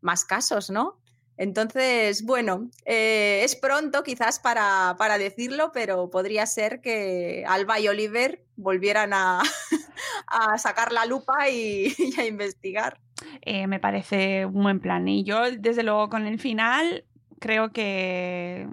más 0.00 0.24
casos, 0.24 0.70
¿no? 0.70 0.98
Entonces, 1.36 2.24
bueno, 2.24 2.68
eh, 2.84 3.42
es 3.44 3.54
pronto 3.54 4.02
quizás 4.02 4.40
para, 4.40 4.96
para 4.98 5.18
decirlo, 5.18 5.70
pero 5.72 6.10
podría 6.10 6.44
ser 6.46 6.80
que 6.80 7.44
Alba 7.46 7.78
y 7.78 7.86
Oliver 7.86 8.44
volvieran 8.56 9.12
a, 9.12 9.40
a 10.26 10.58
sacar 10.58 10.92
la 10.92 11.06
lupa 11.06 11.48
y, 11.48 11.94
y 11.98 12.20
a 12.20 12.26
investigar. 12.26 13.00
Eh, 13.42 13.66
me 13.66 13.80
parece 13.80 14.46
un 14.46 14.62
buen 14.62 14.80
plan. 14.80 15.06
Y 15.08 15.24
yo, 15.24 15.50
desde 15.50 15.82
luego, 15.82 16.08
con 16.08 16.26
el 16.26 16.38
final, 16.38 17.04
creo 17.40 17.72
que 17.72 18.68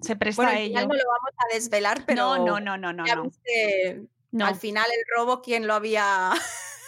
se 0.00 0.16
presta 0.16 0.42
Bueno, 0.42 0.58
a 0.58 0.60
ello. 0.60 0.80
no 0.80 0.94
lo 0.94 1.04
vamos 1.06 1.30
a 1.38 1.54
desvelar, 1.54 2.02
pero 2.06 2.36
No, 2.36 2.44
no, 2.46 2.60
no, 2.60 2.76
no, 2.76 2.92
no. 2.92 3.06
ya 3.06 3.16
no. 3.16 3.24
viste 3.24 4.02
No. 4.32 4.46
al 4.46 4.56
final 4.56 4.84
el 4.90 5.04
robo 5.16 5.40
quién 5.42 5.66
lo 5.66 5.74
había 5.74 6.30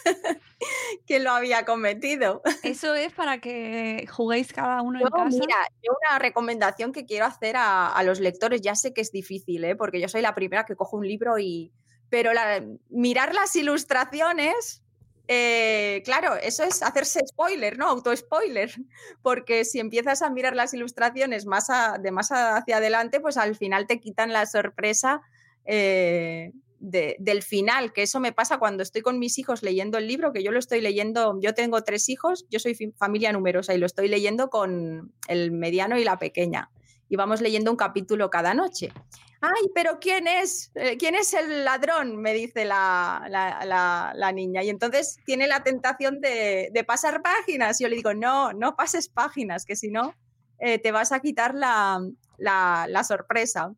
quién 1.05 1.23
lo 1.23 1.31
había 1.31 1.65
cometido. 1.65 2.41
Eso 2.63 2.93
es 2.95 3.13
para 3.13 3.39
que 3.39 4.05
juguéis 4.09 4.53
cada 4.53 4.81
uno 4.81 4.99
Yo, 4.99 5.05
en 5.07 5.11
casa. 5.11 5.37
mira, 5.39 5.55
yo 5.83 5.91
una 6.09 6.19
recomendación 6.19 6.91
que 6.91 7.05
quiero 7.05 7.25
hacer 7.25 7.55
a, 7.57 7.87
a 7.87 8.03
los 8.03 8.19
lectores, 8.19 8.61
ya 8.61 8.75
sé 8.75 8.93
que 8.93 9.01
es 9.01 9.11
difícil, 9.11 9.63
¿eh? 9.63 9.75
porque 9.75 9.99
yo 9.99 10.07
soy 10.07 10.21
la 10.21 10.35
primera 10.35 10.65
que 10.65 10.75
cojo 10.75 10.97
un 10.97 11.07
libro 11.07 11.37
y... 11.39 11.71
Pero 12.09 12.33
la- 12.33 12.63
mirar 12.89 13.35
las 13.35 13.55
ilustraciones, 13.55 14.83
eh, 15.31 16.01
claro, 16.05 16.35
eso 16.35 16.63
es 16.63 16.81
hacerse 16.81 17.19
spoiler, 17.27 17.77
¿no? 17.77 17.87
Auto-spoiler, 17.87 18.71
porque 19.21 19.63
si 19.63 19.79
empiezas 19.79 20.23
a 20.23 20.29
mirar 20.31 20.55
las 20.55 20.73
ilustraciones 20.73 21.45
más 21.45 21.67
de 22.01 22.11
más 22.11 22.29
hacia 22.31 22.77
adelante, 22.77 23.19
pues 23.19 23.37
al 23.37 23.55
final 23.55 23.85
te 23.85 23.99
quitan 23.99 24.33
la 24.33 24.47
sorpresa 24.47 25.21
eh, 25.65 26.51
de- 26.79 27.15
del 27.19 27.43
final, 27.43 27.93
que 27.93 28.01
eso 28.01 28.19
me 28.19 28.31
pasa 28.33 28.57
cuando 28.57 28.81
estoy 28.81 29.01
con 29.03 29.19
mis 29.19 29.37
hijos 29.37 29.61
leyendo 29.61 29.99
el 29.99 30.07
libro, 30.07 30.33
que 30.33 30.41
yo 30.41 30.51
lo 30.51 30.57
estoy 30.57 30.81
leyendo, 30.81 31.37
yo 31.39 31.53
tengo 31.53 31.83
tres 31.83 32.09
hijos, 32.09 32.45
yo 32.49 32.57
soy 32.57 32.73
familia 32.97 33.31
numerosa 33.31 33.75
y 33.75 33.77
lo 33.77 33.85
estoy 33.85 34.07
leyendo 34.07 34.49
con 34.49 35.13
el 35.27 35.51
mediano 35.51 35.99
y 35.99 36.03
la 36.05 36.17
pequeña. 36.17 36.71
Y 37.09 37.15
vamos 37.15 37.41
leyendo 37.41 37.71
un 37.71 37.77
capítulo 37.77 38.29
cada 38.29 38.53
noche. 38.53 38.93
Ay, 39.41 39.67
pero 39.73 39.99
¿quién 39.99 40.27
es? 40.27 40.71
Eh, 40.75 40.97
¿Quién 40.97 41.15
es 41.15 41.33
el 41.33 41.65
ladrón? 41.65 42.17
Me 42.17 42.33
dice 42.33 42.65
la, 42.65 43.25
la- 43.29 44.13
la- 44.13 44.31
niña. 44.31 44.63
Y 44.63 44.69
entonces 44.69 45.17
tiene 45.25 45.47
la 45.47 45.63
tentación 45.63 46.21
de, 46.21 46.69
de 46.73 46.83
pasar 46.83 47.21
páginas. 47.21 47.79
Y 47.79 47.83
yo 47.85 47.89
le 47.89 47.95
digo, 47.95 48.13
no, 48.13 48.53
no 48.53 48.75
pases 48.75 49.07
páginas, 49.09 49.65
que 49.65 49.75
si 49.75 49.89
no, 49.89 50.13
eh, 50.59 50.77
te 50.77 50.91
vas 50.91 51.11
a 51.11 51.19
quitar 51.21 51.55
la, 51.55 51.99
la- 52.37 53.03
sorpresa. 53.03 53.73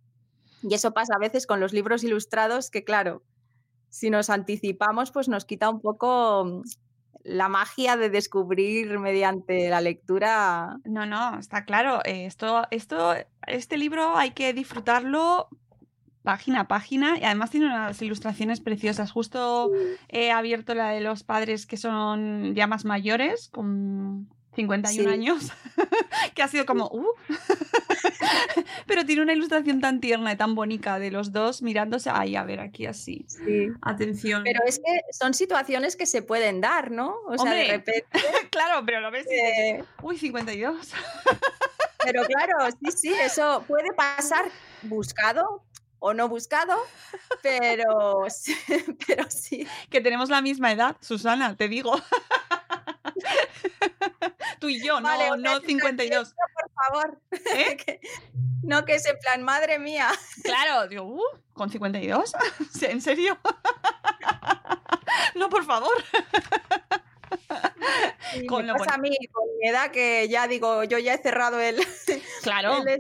Y 0.64 0.74
eso 0.74 0.92
pasa 0.94 1.14
a 1.16 1.20
veces 1.20 1.46
con 1.48 1.60
los 1.60 1.74
libros 1.74 2.04
ilustrados, 2.04 2.70
que 2.72 2.84
claro, 2.84 3.24
si 3.90 4.10
nos 4.10 4.30
anticipamos, 4.30 5.12
pues 5.12 5.28
nos 5.30 5.46
quita 5.46 5.70
un 5.70 5.80
poco 5.80 6.64
la 7.24 7.50
magia 7.50 7.98
de 7.98 8.10
descubrir 8.10 9.00
mediante 9.00 9.70
la 9.70 9.82
lectura. 9.82 10.78
No, 10.86 11.06
no, 11.06 11.38
está 11.40 11.66
claro. 11.66 12.00
eh, 12.06 12.26
Esto, 12.26 12.64
esto, 12.72 13.14
este 13.48 13.78
libro 13.78 14.18
hay 14.18 14.32
que 14.32 14.54
disfrutarlo 14.54 15.48
página 16.24 16.62
a 16.62 16.68
página 16.68 17.18
y 17.18 17.24
además 17.24 17.50
tiene 17.50 17.66
unas 17.66 18.00
ilustraciones 18.02 18.60
preciosas. 18.62 19.12
Justo 19.12 19.72
he 20.08 20.32
abierto 20.32 20.76
la 20.76 20.90
de 20.90 21.02
los 21.02 21.24
padres 21.24 21.66
que 21.66 21.78
son 21.78 22.54
ya 22.56 22.68
más 22.68 22.86
mayores, 22.86 23.50
con 23.50 24.30
51 24.56 25.10
Sí. 25.10 25.14
años, 25.14 25.52
que 26.36 26.44
ha 26.44 26.48
sido 26.48 26.66
como, 26.66 26.88
uh. 26.92 27.08
pero 28.86 29.06
tiene 29.06 29.22
una 29.22 29.34
ilustración 29.34 29.82
tan 29.82 30.00
tierna 30.00 30.34
y 30.34 30.36
tan 30.36 30.56
bonita 30.56 31.00
de 31.00 31.12
los 31.12 31.32
dos 31.32 31.62
mirándose. 31.62 32.10
Ay, 32.14 32.36
a 32.36 32.44
ver, 32.44 32.60
aquí 32.60 32.86
así. 32.86 33.26
Atención. 33.82 34.44
Pero 34.44 34.62
es 34.66 34.80
que 34.80 35.02
son 35.12 35.34
situaciones 35.34 35.96
que 35.96 36.06
se 36.06 36.22
pueden 36.22 36.62
dar, 36.62 36.92
¿no? 36.92 37.16
O 37.28 37.38
sea, 37.38 37.54
de 37.54 37.66
repente. 37.66 38.06
claro, 38.52 38.84
pero 38.86 39.02
lo 39.02 39.12
ves 39.12 39.26
y 39.30 39.34
dices, 39.36 39.86
uy, 40.02 40.18
52. 40.18 40.90
pero 42.04 42.24
claro, 42.26 42.54
sí, 42.80 42.92
sí, 42.98 43.14
eso 43.14 43.64
puede 43.68 43.94
pasar 43.94 44.46
buscado 44.84 45.64
o 46.00 46.16
no 46.16 46.28
buscado, 46.28 46.76
pero, 47.44 48.26
sí- 48.30 48.58
pero 49.08 49.30
sí. 49.30 49.68
que 49.90 50.02
tenemos 50.02 50.30
la 50.30 50.42
misma 50.42 50.72
edad, 50.72 50.98
Susana, 51.00 51.56
te 51.56 51.68
digo. 51.68 51.94
Tú 54.60 54.70
y 54.70 54.84
yo, 54.84 55.02
Vale, 55.02 55.30
no, 55.30 55.38
no 55.38 55.60
52. 55.60 56.30
situación, 56.30 56.36
Por 56.54 56.72
favor. 56.72 57.22
¿Eh? 57.56 57.78
Que- 57.86 58.00
no, 58.64 58.86
que 58.86 58.96
es 58.96 59.06
en 59.08 59.18
plan, 59.18 59.42
madre 59.44 59.80
mía. 59.80 60.08
Claro, 60.44 60.88
digo, 60.88 61.04
uh, 61.04 61.22
¿con 61.54 61.70
52? 61.72 62.32
¿Sí, 62.74 62.86
¿En 62.90 63.02
serio? 63.02 63.38
no, 65.36 65.50
por 65.50 65.66
favor. 65.66 65.92
Con 68.48 68.66
me 68.66 68.72
lo 68.72 68.78
pasa 68.78 68.96
a 68.96 68.98
mí, 68.98 69.16
con 69.32 69.44
mi 69.60 69.68
edad, 69.68 69.92
que 69.92 70.28
ya 70.30 70.48
digo, 70.48 70.84
yo 70.84 71.00
ya 71.00 71.14
he 71.16 71.18
cerrado 71.22 71.60
el. 71.60 71.86
Claro, 72.44 72.84
el 72.86 73.00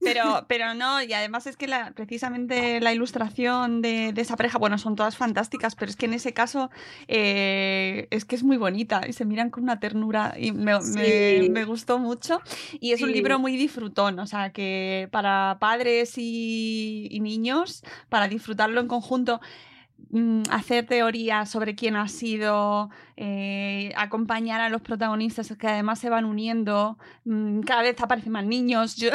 pero, 0.00 0.44
pero 0.48 0.74
no, 0.74 1.02
y 1.02 1.12
además 1.12 1.46
es 1.46 1.56
que 1.56 1.66
la, 1.66 1.92
precisamente 1.92 2.80
la 2.80 2.92
ilustración 2.92 3.82
de, 3.82 4.12
de 4.12 4.20
esa 4.22 4.36
pareja, 4.36 4.58
bueno, 4.58 4.78
son 4.78 4.96
todas 4.96 5.16
fantásticas, 5.16 5.74
pero 5.74 5.90
es 5.90 5.96
que 5.96 6.06
en 6.06 6.14
ese 6.14 6.32
caso 6.32 6.70
eh, 7.08 8.08
es 8.10 8.24
que 8.24 8.36
es 8.36 8.42
muy 8.42 8.56
bonita 8.56 9.02
y 9.08 9.12
se 9.12 9.24
miran 9.24 9.50
con 9.50 9.62
una 9.64 9.80
ternura 9.80 10.34
y 10.38 10.52
me, 10.52 10.74
me- 10.80 10.80
Sí. 10.82 11.48
me 11.50 11.64
gustó 11.64 11.98
mucho. 11.98 12.40
Y 12.80 12.92
es 12.92 13.02
un 13.02 13.12
libro 13.12 13.38
muy 13.38 13.56
disfrutón, 13.56 14.18
o 14.18 14.26
sea, 14.26 14.50
que 14.52 15.08
para 15.12 15.56
padres 15.60 16.14
y, 16.16 17.08
y 17.10 17.20
niños, 17.20 17.82
para 18.08 18.28
disfrutarlo 18.28 18.80
en 18.80 18.88
conjunto. 18.88 19.40
Mm, 20.10 20.42
hacer 20.50 20.86
teorías 20.86 21.50
sobre 21.50 21.74
quién 21.74 21.96
ha 21.96 22.08
sido, 22.08 22.90
eh, 23.16 23.92
acompañar 23.96 24.60
a 24.60 24.68
los 24.68 24.82
protagonistas 24.82 25.52
que 25.58 25.66
además 25.66 25.98
se 25.98 26.10
van 26.10 26.24
uniendo, 26.24 26.98
mm, 27.24 27.60
cada 27.60 27.82
vez 27.82 28.00
aparecen 28.00 28.32
más 28.32 28.44
niños. 28.44 28.96
Yo... 28.96 29.10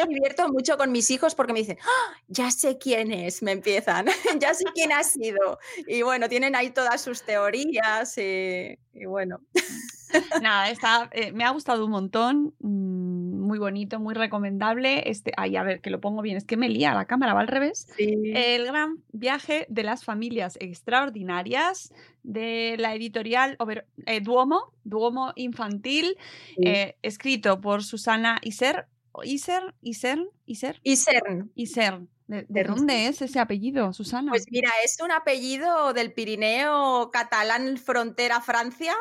Me 0.00 0.14
divierto 0.14 0.48
mucho 0.48 0.76
con 0.76 0.92
mis 0.92 1.10
hijos 1.10 1.34
porque 1.34 1.52
me 1.52 1.60
dicen, 1.60 1.78
¡Ah! 1.82 2.14
ya 2.28 2.50
sé 2.50 2.78
quién 2.78 3.12
es, 3.12 3.42
me 3.42 3.52
empiezan, 3.52 4.06
ya 4.40 4.54
sé 4.54 4.64
quién 4.74 4.92
ha 4.92 5.04
sido. 5.04 5.58
Y 5.86 6.02
bueno, 6.02 6.28
tienen 6.28 6.54
ahí 6.56 6.70
todas 6.70 7.00
sus 7.00 7.22
teorías 7.22 8.16
y, 8.18 8.78
y 8.94 9.04
bueno. 9.06 9.40
Nada, 10.42 10.70
está, 10.70 11.08
eh, 11.12 11.30
me 11.30 11.44
ha 11.44 11.50
gustado 11.50 11.84
un 11.84 11.92
montón, 11.92 12.52
mm, 12.58 13.40
muy 13.46 13.58
bonito, 13.60 14.00
muy 14.00 14.14
recomendable. 14.14 15.08
Este, 15.08 15.32
ay, 15.36 15.56
a 15.56 15.62
ver, 15.62 15.80
que 15.80 15.90
lo 15.90 16.00
pongo 16.00 16.20
bien, 16.20 16.36
es 16.36 16.44
que 16.44 16.56
me 16.56 16.68
lía 16.68 16.92
la 16.94 17.04
cámara, 17.04 17.32
va 17.32 17.40
al 17.40 17.46
revés. 17.48 17.86
Sí. 17.96 18.32
El 18.34 18.66
gran 18.66 18.96
viaje 19.12 19.66
de 19.68 19.84
las 19.84 20.04
familias 20.04 20.56
extraordinarias 20.60 21.92
de 22.24 22.74
la 22.78 22.94
editorial 22.94 23.56
Over- 23.60 23.86
eh, 24.06 24.20
Duomo, 24.20 24.72
Duomo 24.84 25.32
Infantil, 25.36 26.16
Sí. 26.56 26.62
eh, 26.66 26.96
escrito 27.02 27.60
por 27.60 27.84
Susana 27.84 28.38
Iser. 28.42 28.86
Iser, 29.24 29.74
Iser, 29.82 30.18
Iser, 30.46 30.80
Y 30.82 30.96
CERN, 30.96 31.52
Iser. 31.54 32.00
¿De, 32.26 32.62
dónde 32.62 33.08
es 33.08 33.22
ese 33.22 33.40
apellido, 33.40 33.92
Susana? 33.92 34.30
pues 34.30 34.44
mira, 34.50 34.70
es 34.84 34.98
un 35.02 35.10
apellido 35.10 35.92
del 35.92 36.12
Pirineo 36.12 37.10
catalán 37.12 37.76
frontera 37.76 38.40
Francia. 38.40 38.94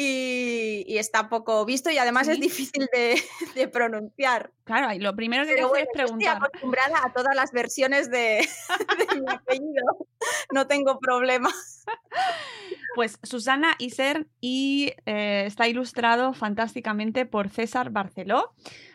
Y, 0.00 0.84
y 0.86 0.98
está 0.98 1.28
poco 1.28 1.64
visto 1.64 1.90
y 1.90 1.98
además 1.98 2.28
es 2.28 2.38
difícil 2.38 2.88
de, 2.92 3.20
de 3.56 3.66
pronunciar. 3.66 4.52
claro, 4.62 4.92
y 4.94 5.00
lo 5.00 5.16
primero 5.16 5.42
que 5.42 5.50
hay 5.50 5.56
que 5.56 5.62
Pero 5.62 5.72
hacer 5.74 5.86
bueno, 5.86 5.90
es 5.92 5.98
yo 5.98 6.04
estoy 6.04 6.18
preguntar. 6.18 6.36
acostumbrada 6.36 7.04
a 7.04 7.12
todas 7.12 7.34
las 7.34 7.50
versiones 7.50 8.08
de, 8.08 8.46
de 9.10 9.20
mi 9.20 9.26
apellido. 9.28 10.06
No 10.52 10.68
tengo 10.68 11.00
problema. 11.00 11.50
Pues 12.94 13.18
Susana 13.24 13.74
Iser 13.78 14.28
y 14.40 14.92
eh, 15.06 15.44
está 15.46 15.66
ilustrado 15.66 16.32
fantásticamente 16.32 17.26
por 17.26 17.48
César 17.48 17.90
Barceló. 17.90 18.52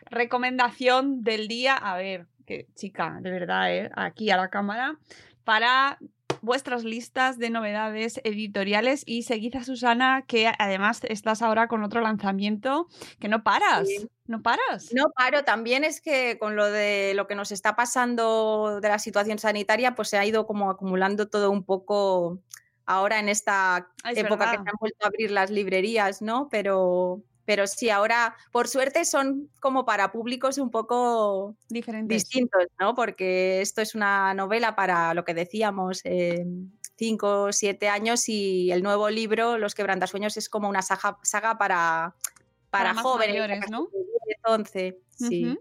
Recomendación 0.09 1.21
del 1.23 1.49
día, 1.49 1.75
a 1.75 1.97
ver, 1.97 2.27
que 2.45 2.67
chica, 2.75 3.17
de 3.21 3.29
verdad, 3.29 3.75
¿eh? 3.75 3.91
aquí 3.95 4.29
a 4.29 4.37
la 4.37 4.49
cámara, 4.49 4.97
para 5.43 5.97
vuestras 6.43 6.83
listas 6.83 7.39
de 7.39 7.49
novedades 7.49 8.19
editoriales 8.23 9.03
y 9.05 9.23
seguid 9.23 9.55
a 9.55 9.63
Susana, 9.63 10.25
que 10.27 10.51
además 10.59 11.01
estás 11.07 11.41
ahora 11.41 11.67
con 11.67 11.83
otro 11.83 12.01
lanzamiento, 12.01 12.87
que 13.19 13.29
no 13.29 13.43
paras, 13.43 13.87
Sí. 13.87 14.07
no 14.27 14.41
paras. 14.43 14.89
No 14.93 15.05
paro, 15.15 15.43
también 15.45 15.83
es 15.83 16.01
que 16.01 16.37
con 16.37 16.55
lo 16.55 16.65
de 16.69 17.13
lo 17.15 17.27
que 17.27 17.35
nos 17.35 17.51
está 17.51 17.75
pasando 17.75 18.79
de 18.81 18.89
la 18.89 18.99
situación 18.99 19.39
sanitaria, 19.39 19.95
pues 19.95 20.09
se 20.09 20.17
ha 20.17 20.25
ido 20.25 20.45
como 20.45 20.69
acumulando 20.69 21.29
todo 21.29 21.49
un 21.49 21.63
poco 21.63 22.39
ahora 22.85 23.19
en 23.19 23.29
esta 23.29 23.89
Es 24.09 24.17
época 24.17 24.51
que 24.51 24.57
se 24.57 24.69
han 24.69 24.75
vuelto 24.79 25.05
a 25.05 25.07
abrir 25.07 25.31
las 25.31 25.49
librerías, 25.49 26.21
¿no? 26.21 26.49
Pero, 26.51 27.23
pero 27.45 27.67
sí, 27.67 27.89
ahora, 27.89 28.35
por 28.51 28.67
suerte, 28.67 29.05
son 29.05 29.49
como 29.59 29.85
para 29.85 30.11
públicos 30.11 30.57
un 30.57 30.71
poco 30.71 31.55
Diferentes. 31.69 32.23
distintos, 32.23 32.65
¿no? 32.79 32.95
Porque 32.95 33.61
esto 33.61 33.81
es 33.81 33.95
una 33.95 34.33
novela 34.33 34.75
para 34.75 35.13
lo 35.13 35.25
que 35.25 35.33
decíamos, 35.33 36.01
eh, 36.03 36.45
cinco 36.95 37.51
siete 37.51 37.89
años 37.89 38.29
y 38.29 38.71
el 38.71 38.83
nuevo 38.83 39.09
libro, 39.09 39.57
Los 39.57 39.75
quebrantasueños, 39.75 40.37
es 40.37 40.49
como 40.49 40.69
una 40.69 40.81
saga, 40.81 41.17
saga 41.23 41.57
para, 41.57 42.15
para, 42.69 42.93
Para 42.93 43.01
jóvenes, 43.01 43.35
mayores, 43.35 43.69
¿no? 43.69 43.87
Partir 44.43 44.73
de 44.73 44.81
10, 44.81 44.95
11, 44.95 44.99
sí. 45.09 45.57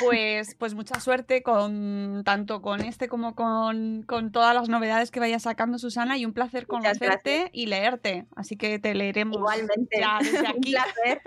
Pues, 0.00 0.54
pues 0.56 0.74
mucha 0.74 1.00
suerte 1.00 1.42
con 1.42 2.22
tanto 2.24 2.62
con 2.62 2.80
este 2.80 3.08
como 3.08 3.34
con, 3.34 4.02
con 4.04 4.30
todas 4.30 4.54
las 4.54 4.68
novedades 4.68 5.10
que 5.10 5.18
vaya 5.18 5.38
sacando 5.40 5.78
Susana 5.78 6.16
y 6.16 6.24
un 6.24 6.32
placer 6.32 6.66
Muchas 6.68 6.98
conocerte 6.98 7.50
y 7.52 7.66
leerte. 7.66 8.26
Así 8.36 8.56
que 8.56 8.78
te 8.78 8.94
leeremos 8.94 9.36
Igualmente. 9.36 9.98
ya 10.00 10.18
desde 10.20 10.38
Un 10.40 10.46
aquí. 10.46 10.72
placer. 10.72 11.22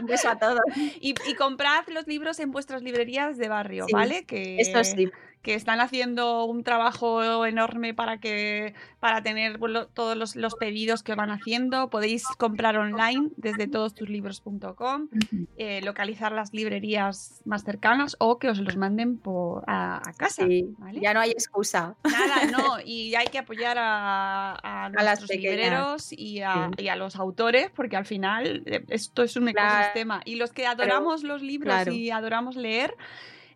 Un 0.00 0.06
beso 0.06 0.28
a 0.30 0.38
todos. 0.38 0.60
Y, 1.00 1.14
y 1.28 1.34
comprad 1.34 1.84
los 1.88 2.06
libros 2.06 2.38
en 2.40 2.50
vuestras 2.52 2.82
librerías 2.82 3.36
de 3.36 3.48
barrio, 3.48 3.84
Sí, 3.86 3.92
¿vale? 3.92 4.24
Que, 4.24 4.56
Esto 4.60 4.82
sí. 4.84 5.10
Que 5.42 5.54
están 5.54 5.80
haciendo 5.80 6.44
un 6.44 6.64
trabajo 6.64 7.46
enorme 7.46 7.94
para 7.94 8.18
que 8.18 8.74
para 9.00 9.22
tener 9.22 9.58
todos 9.94 10.16
los, 10.16 10.36
los 10.36 10.54
pedidos 10.56 11.02
que 11.02 11.14
van 11.14 11.30
haciendo. 11.30 11.88
Podéis 11.88 12.24
comprar 12.36 12.76
online 12.76 13.30
desde 13.36 13.66
todostuslibros.com, 13.66 15.08
eh, 15.56 15.80
localizar 15.82 16.32
las 16.32 16.52
librerías 16.52 17.40
más 17.44 17.64
cercanas 17.64 18.16
o 18.18 18.38
que 18.38 18.48
os 18.50 18.58
los 18.58 18.76
manden 18.76 19.16
por, 19.18 19.64
a, 19.66 19.96
a 20.06 20.12
casa. 20.12 20.46
Sí, 20.46 20.74
¿vale? 20.78 21.00
Ya 21.00 21.14
no 21.14 21.20
hay 21.20 21.30
excusa. 21.30 21.96
Nada, 22.04 22.44
no, 22.50 22.76
y 22.84 23.14
hay 23.14 23.26
que 23.28 23.38
apoyar 23.38 23.78
a, 23.78 24.84
a 24.84 24.88
nuestros 24.90 25.30
libreros 25.30 26.12
y 26.12 26.40
a, 26.42 26.70
y 26.76 26.88
a 26.88 26.96
los 26.96 27.16
autores, 27.16 27.70
porque 27.74 27.96
al 27.96 28.04
final 28.06 28.62
eh, 28.66 28.84
esto 28.88 29.22
es 29.22 29.36
un 29.36 29.50
Claro. 29.50 29.74
ecosistema. 29.78 30.20
Y 30.26 30.36
los 30.36 30.52
que 30.52 30.66
adoramos 30.66 31.24
los 31.24 31.42
libros 31.42 31.74
claro. 31.74 31.92
y 31.92 32.10
adoramos 32.10 32.56
leer, 32.56 32.94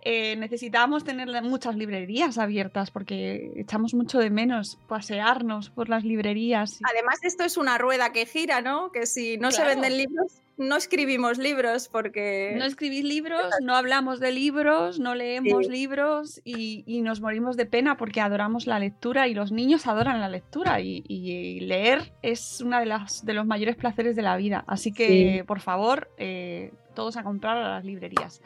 eh, 0.05 0.37
necesitamos 0.37 1.03
tener 1.03 1.29
muchas 1.43 1.77
librerías 1.77 2.39
abiertas, 2.39 2.91
porque 2.91 3.53
echamos 3.57 3.95
mucho 3.95 4.19
de 4.19 4.31
menos 4.31 4.79
pasearnos 4.87 5.71
por 5.71 5.89
las 5.89 6.05
librerías. 6.05 6.81
Además, 6.89 7.21
esto 7.23 7.43
es 7.45 7.57
una 7.57 7.79
rueda 7.79 8.13
que 8.13 8.27
gira, 8.27 8.61
¿no? 8.61 8.93
Que 8.93 9.07
si 9.07 9.39
no 9.39 9.51
se 9.51 9.65
venden 9.65 9.97
libros, 9.97 10.43
no 10.57 10.77
escribimos 10.77 11.39
libros 11.39 11.89
porque... 11.89 12.55
No 12.57 12.65
escribís 12.65 13.05
libros, 13.05 13.43
no 13.63 13.75
hablamos 13.75 14.21
de 14.21 14.33
libros, 14.33 14.99
no 15.01 15.15
leemos 15.15 15.67
Sí. 15.67 15.73
libros 15.73 16.41
y, 16.45 16.85
y 16.87 17.01
nos 17.03 17.21
morimos 17.21 17.57
de 17.57 17.67
pena 17.67 17.97
porque 17.97 18.21
adoramos 18.21 18.67
la 18.67 18.79
lectura 18.79 19.27
y 19.29 19.35
los 19.35 19.51
niños 19.53 19.87
adoran 19.87 20.21
la 20.21 20.29
lectura 20.29 20.81
y, 20.81 21.03
y 21.09 21.61
leer 21.61 22.13
es 22.23 22.61
uno 22.61 22.79
de, 22.79 22.87
las, 22.87 23.25
de 23.25 23.35
los 23.35 23.47
mayores 23.47 23.77
placeres 23.77 24.15
de 24.17 24.23
la 24.23 24.37
vida. 24.37 24.65
Así 24.67 24.93
que, 24.93 25.39
Sí. 25.39 25.43
por 25.45 25.61
favor, 25.61 26.09
eh, 26.19 26.73
todos 26.95 27.17
a 27.17 27.25
comprar 27.25 27.57
a 27.57 27.69
las 27.71 27.85
librerías. 27.85 28.41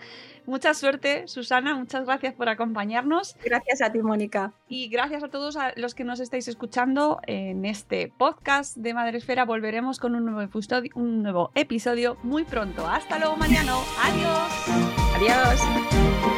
Mucha 0.47 0.73
suerte, 0.73 1.29
Susana, 1.29 1.75
muchas 1.75 2.07
gracias 2.07 2.33
por 2.33 2.49
acompañarnos 2.49 3.37
Gracias 3.45 3.83
a 3.83 3.93
ti, 3.93 3.99
Mónica. 3.99 4.55
y 4.67 4.89
gracias 4.89 5.23
a 5.23 5.29
todos 5.29 5.59
a 5.59 5.75
los 5.77 5.95
que 5.95 6.05
nos 6.05 6.21
estáis 6.21 6.49
escuchando 6.49 7.21
en 7.27 7.67
este 7.67 8.11
podcast 8.17 8.75
de 8.79 8.95
Madresfera. 8.95 9.45
Volveremos 9.45 9.99
con 10.01 10.15
un 10.15 10.25
nuevo 10.25 10.49
un 10.95 11.23
nuevo 11.23 11.51
episodio 11.55 11.98
muy 12.23 12.45
pronto. 12.45 12.87
Hasta 12.87 13.19
luego, 13.19 13.37
Mariano. 13.37 13.83
Adiós. 14.03 14.53
Adiós. 15.17 16.38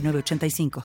906985. 0.00 0.70